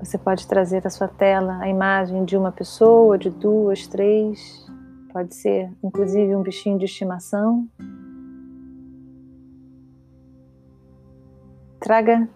Você 0.00 0.18
pode 0.18 0.44
trazer 0.48 0.85
à 0.85 0.90
sua 0.90 1.07
tela 1.07 1.61
a 1.61 1.68
imagem 1.68 2.24
de 2.24 2.37
uma 2.37 2.50
pessoa, 2.50 3.16
de 3.16 3.30
duas, 3.30 3.87
três, 3.87 4.66
pode 5.12 5.33
ser 5.33 5.70
inclusive 5.80 6.35
um 6.35 6.42
bichinho 6.42 6.80
de 6.80 6.87
estimação. 6.87 7.68
Traga 11.78 12.28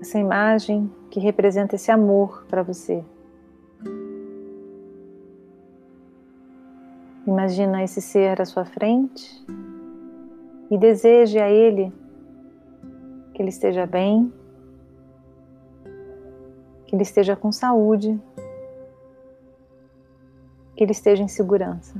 essa 0.00 0.20
imagem 0.20 0.88
que 1.10 1.18
representa 1.18 1.74
esse 1.74 1.90
amor 1.90 2.46
para 2.48 2.62
você. 2.62 3.04
Imagina 7.46 7.84
esse 7.84 8.02
ser 8.02 8.42
à 8.42 8.44
sua 8.44 8.64
frente 8.64 9.46
e 10.68 10.76
deseje 10.76 11.38
a 11.38 11.48
ele 11.48 11.92
que 13.32 13.40
ele 13.40 13.50
esteja 13.50 13.86
bem, 13.86 14.32
que 16.88 16.96
ele 16.96 17.04
esteja 17.04 17.36
com 17.36 17.52
saúde, 17.52 18.20
que 20.74 20.82
ele 20.82 20.90
esteja 20.90 21.22
em 21.22 21.28
segurança. 21.28 21.94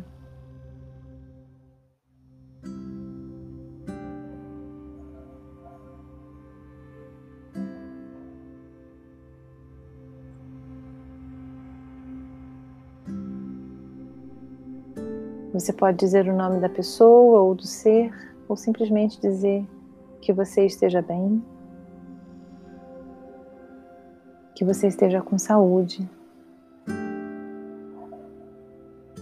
Você 15.58 15.72
pode 15.72 15.96
dizer 15.96 16.28
o 16.28 16.36
nome 16.36 16.60
da 16.60 16.68
pessoa 16.68 17.40
ou 17.40 17.54
do 17.54 17.66
ser, 17.66 18.12
ou 18.46 18.54
simplesmente 18.56 19.18
dizer 19.18 19.66
que 20.20 20.30
você 20.30 20.66
esteja 20.66 21.00
bem, 21.00 21.42
que 24.54 24.66
você 24.66 24.86
esteja 24.86 25.22
com 25.22 25.38
saúde 25.38 26.06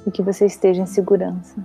e 0.05 0.11
que 0.11 0.23
você 0.23 0.47
esteja 0.47 0.83
em 0.83 0.87
segurança. 0.87 1.65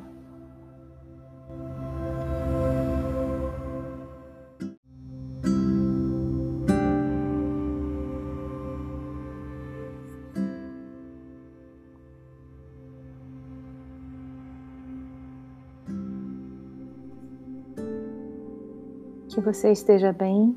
Que 19.39 19.45
você 19.45 19.71
esteja 19.71 20.12
bem, 20.12 20.54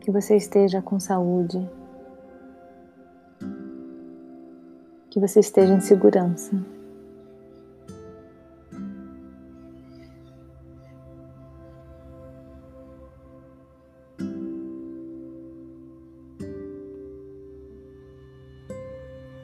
que 0.00 0.10
você 0.10 0.36
esteja 0.36 0.82
com 0.82 0.98
saúde, 0.98 1.70
que 5.08 5.20
você 5.20 5.38
esteja 5.38 5.72
em 5.72 5.80
segurança. 5.80 6.60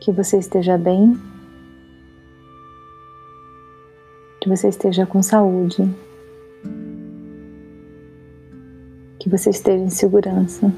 Que 0.01 0.11
você 0.11 0.39
esteja 0.39 0.77
bem. 0.77 1.36
que 4.47 4.51
você 4.51 4.69
esteja 4.69 5.05
com 5.05 5.21
saúde, 5.25 5.83
que 9.19 9.29
você 9.29 9.51
esteja 9.51 9.83
em 9.83 9.91
segurança. 9.91 10.73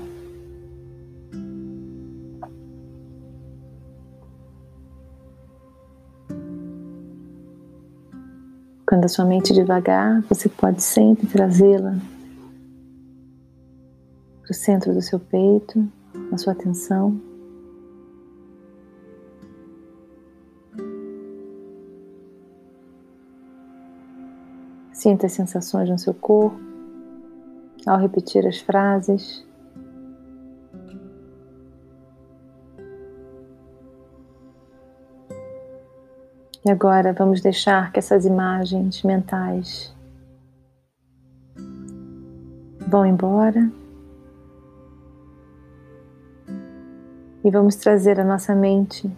Quando 8.89 9.05
a 9.05 9.09
sua 9.09 9.27
mente 9.27 9.53
devagar, 9.53 10.23
você 10.23 10.49
pode 10.49 10.83
sempre 10.83 11.27
trazê-la 11.27 11.99
para 14.41 14.51
o 14.51 14.55
centro 14.55 14.95
do 14.95 15.03
seu 15.03 15.21
peito, 15.21 15.87
na 16.31 16.39
sua 16.39 16.55
atenção. 16.55 17.28
Sinta 24.99 25.27
as 25.27 25.33
sensações 25.33 25.89
no 25.89 25.97
seu 25.97 26.13
corpo 26.13 26.59
ao 27.87 28.01
repetir 28.01 28.45
as 28.45 28.59
frases. 28.59 29.47
E 36.67 36.69
agora 36.69 37.13
vamos 37.13 37.41
deixar 37.41 37.93
que 37.93 38.01
essas 38.01 38.27
imagens 38.27 39.05
mentais 39.05 39.95
vão 42.89 43.07
embora. 43.07 43.71
E 47.45 47.51
vamos 47.53 47.77
trazer 47.77 48.19
à 48.19 48.25
nossa 48.25 48.53
mente 48.53 49.09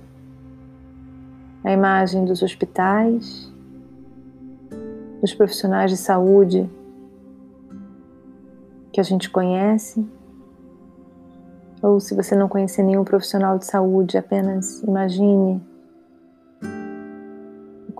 a 1.64 1.72
imagem 1.72 2.26
dos 2.26 2.42
hospitais, 2.42 3.50
dos 5.20 5.34
profissionais 5.34 5.90
de 5.90 5.96
saúde 5.96 6.68
que 8.92 9.00
a 9.00 9.04
gente 9.04 9.28
conhece. 9.30 10.04
Ou 11.82 12.00
se 12.00 12.14
você 12.14 12.34
não 12.34 12.48
conhecer 12.48 12.82
nenhum 12.82 13.04
profissional 13.04 13.58
de 13.58 13.66
saúde, 13.66 14.18
apenas 14.18 14.82
imagine 14.82 15.62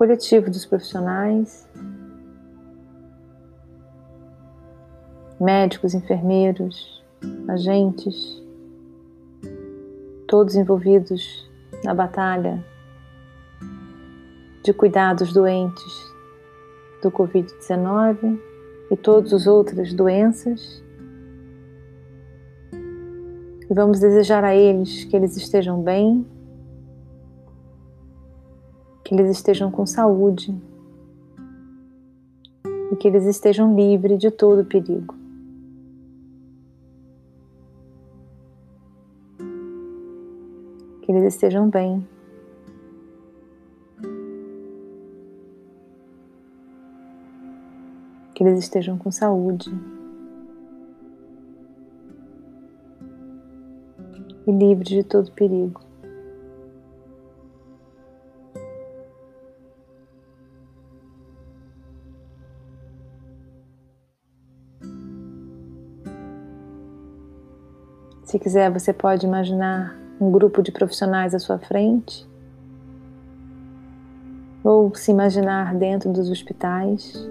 coletivo 0.01 0.51
dos 0.51 0.65
profissionais, 0.65 1.69
médicos, 5.39 5.93
enfermeiros, 5.93 7.05
agentes, 7.47 8.43
todos 10.27 10.57
envolvidos 10.57 11.47
na 11.85 11.93
batalha 11.93 12.65
de 14.65 14.73
cuidar 14.73 15.13
dos 15.15 15.35
doentes 15.35 16.10
do 17.03 17.11
Covid-19 17.11 18.39
e 18.91 18.97
todas 18.97 19.33
as 19.33 19.47
outras 19.47 19.93
doenças. 19.93 20.83
E 23.71 23.75
vamos 23.75 24.01
desejar 24.01 24.45
a 24.45 24.55
eles 24.55 25.05
que 25.05 25.17
eles 25.17 25.37
estejam 25.37 25.83
bem 25.83 26.27
que 29.11 29.15
eles 29.17 29.29
estejam 29.29 29.73
com 29.73 29.85
saúde 29.85 30.57
e 32.93 32.95
que 32.95 33.09
eles 33.09 33.25
estejam 33.25 33.75
livres 33.75 34.21
de 34.21 34.31
todo 34.31 34.65
perigo. 34.65 35.17
Que 41.03 41.11
eles 41.11 41.35
estejam 41.35 41.69
bem. 41.69 42.07
Que 48.41 48.45
eles 48.45 48.61
estejam 48.61 48.97
com 48.97 49.11
saúde. 49.11 49.71
E 54.47 54.51
livres 54.51 54.89
de 54.89 55.05
todo 55.05 55.31
perigo. 55.33 55.83
Se 68.25 68.39
quiser, 68.39 68.73
você 68.73 68.95
pode 68.95 69.27
imaginar 69.27 69.95
um 70.19 70.31
grupo 70.31 70.63
de 70.63 70.73
profissionais 70.73 71.35
à 71.35 71.39
sua 71.39 71.59
frente, 71.59 72.27
ou 74.65 74.95
se 74.95 75.11
imaginar 75.11 75.75
dentro 75.75 76.11
dos 76.11 76.31
hospitais, 76.31 77.29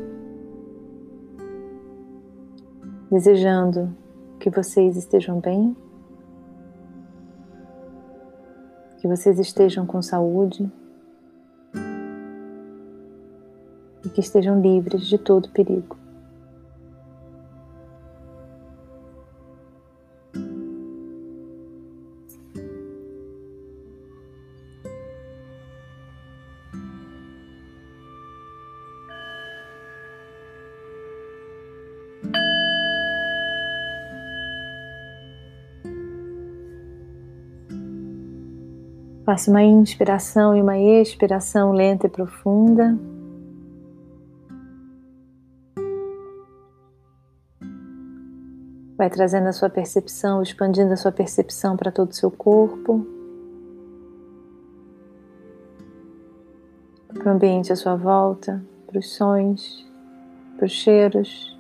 desejando 3.11 3.95
que 4.39 4.49
vocês 4.49 4.95
estejam 4.95 5.39
bem, 5.39 5.75
que 8.99 9.07
vocês 9.07 9.39
estejam 9.39 9.85
com 9.85 10.01
saúde 10.01 10.71
e 14.05 14.09
que 14.09 14.19
estejam 14.19 14.61
livres 14.61 15.07
de 15.07 15.17
todo 15.17 15.49
perigo. 15.49 15.97
Faça 39.39 39.51
uma 39.51 39.63
inspiração 39.63 40.53
e 40.53 40.61
uma 40.61 40.77
expiração 40.77 41.71
lenta 41.71 42.07
e 42.07 42.09
profunda. 42.09 42.99
Vai 48.97 49.09
trazendo 49.09 49.47
a 49.47 49.53
sua 49.53 49.69
percepção, 49.69 50.41
expandindo 50.41 50.91
a 50.91 50.97
sua 50.97 51.13
percepção 51.13 51.77
para 51.77 51.89
todo 51.89 52.11
o 52.11 52.13
seu 52.13 52.29
corpo, 52.29 53.07
para 57.13 57.31
o 57.31 57.33
ambiente 57.33 57.71
à 57.71 57.77
sua 57.77 57.95
volta, 57.95 58.61
para 58.87 58.99
os 58.99 59.15
sons, 59.15 59.89
para 60.57 60.65
os 60.65 60.73
cheiros. 60.73 61.57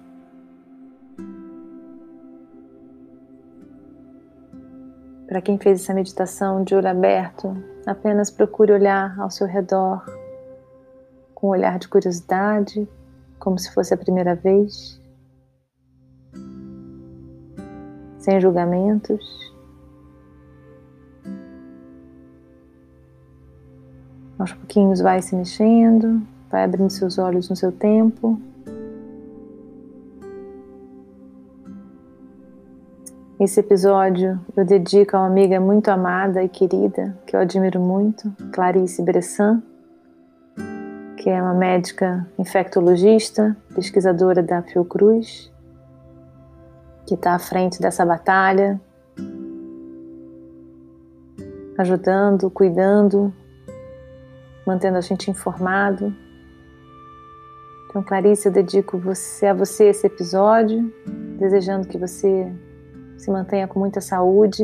Para 5.29 5.43
quem 5.43 5.59
fez 5.59 5.81
essa 5.81 5.93
meditação 5.93 6.63
de 6.63 6.73
olho 6.73 6.87
aberto, 6.87 7.55
apenas 7.85 8.31
procure 8.31 8.73
olhar 8.73 9.15
ao 9.19 9.29
seu 9.29 9.45
redor 9.45 10.03
com 11.35 11.49
um 11.49 11.49
olhar 11.51 11.77
de 11.77 11.87
curiosidade, 11.87 12.89
como 13.37 13.59
se 13.59 13.71
fosse 13.71 13.93
a 13.93 13.97
primeira 13.97 14.33
vez, 14.33 14.99
sem 18.17 18.41
julgamentos. 18.41 19.53
Aos 24.39 24.51
pouquinhos 24.51 24.99
vai 24.99 25.21
se 25.21 25.35
mexendo, 25.35 26.23
vai 26.49 26.63
abrindo 26.63 26.89
seus 26.89 27.19
olhos 27.19 27.47
no 27.51 27.55
seu 27.55 27.71
tempo. 27.71 28.41
Esse 33.39 33.61
episódio 33.61 34.37
eu 34.53 34.65
dedico 34.65 35.15
a 35.15 35.21
uma 35.21 35.27
amiga 35.27 35.61
muito 35.61 35.87
amada 35.87 36.43
e 36.43 36.49
querida, 36.49 37.17
que 37.25 37.33
eu 37.33 37.39
admiro 37.39 37.79
muito, 37.79 38.29
Clarice 38.51 39.01
Bressan, 39.01 39.63
que 41.15 41.29
é 41.29 41.41
uma 41.41 41.53
médica 41.53 42.27
infectologista, 42.37 43.55
pesquisadora 43.73 44.43
da 44.43 44.61
Fiocruz, 44.61 45.49
que 47.07 47.13
está 47.13 47.33
à 47.33 47.39
frente 47.39 47.79
dessa 47.79 48.05
batalha, 48.05 48.77
ajudando, 51.77 52.49
cuidando, 52.49 53.33
mantendo 54.67 54.97
a 54.97 55.01
gente 55.01 55.31
informado. 55.31 56.13
Então, 57.89 58.03
Clarice, 58.03 58.49
eu 58.49 58.51
dedico 58.51 58.97
você, 58.97 59.45
a 59.45 59.53
você 59.53 59.85
esse 59.85 60.05
episódio, 60.05 60.93
desejando 61.39 61.87
que 61.87 61.97
você 61.97 62.51
se 63.19 63.29
mantenha 63.29 63.67
com 63.67 63.77
muita 63.79 63.99
saúde 63.99 64.63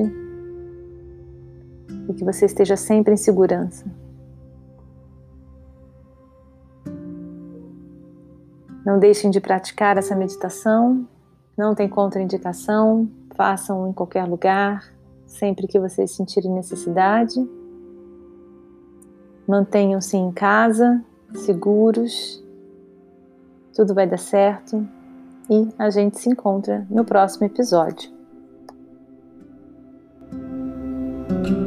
e 2.08 2.14
que 2.14 2.24
você 2.24 2.46
esteja 2.46 2.78
sempre 2.78 3.14
em 3.14 3.18
segurança. 3.18 3.86
Não 8.86 8.98
deixem 8.98 9.30
de 9.30 9.42
praticar 9.42 9.98
essa 9.98 10.16
meditação, 10.16 11.06
não 11.58 11.76
tem 11.76 11.90
contraindicação, 11.90 13.10
façam 13.36 13.90
em 13.90 13.94
qualquer 13.94 14.24
lugar, 14.26 14.94
sempre 15.26 15.68
que 15.68 15.80
vocês 15.80 16.12
sentirem 16.12 16.52
necessidade. 16.52 17.36
Mantenham-se 19.46 20.16
em 20.16 20.32
casa, 20.32 21.04
seguros, 21.34 22.42
tudo 23.74 23.94
vai 23.94 24.08
dar 24.08 24.20
certo 24.20 24.88
e 25.50 25.68
a 25.78 25.90
gente 25.90 26.20
se 26.20 26.30
encontra 26.30 26.88
no 26.90 27.04
próximo 27.04 27.46
episódio. 27.48 28.15
thank 31.28 31.48
you 31.48 31.65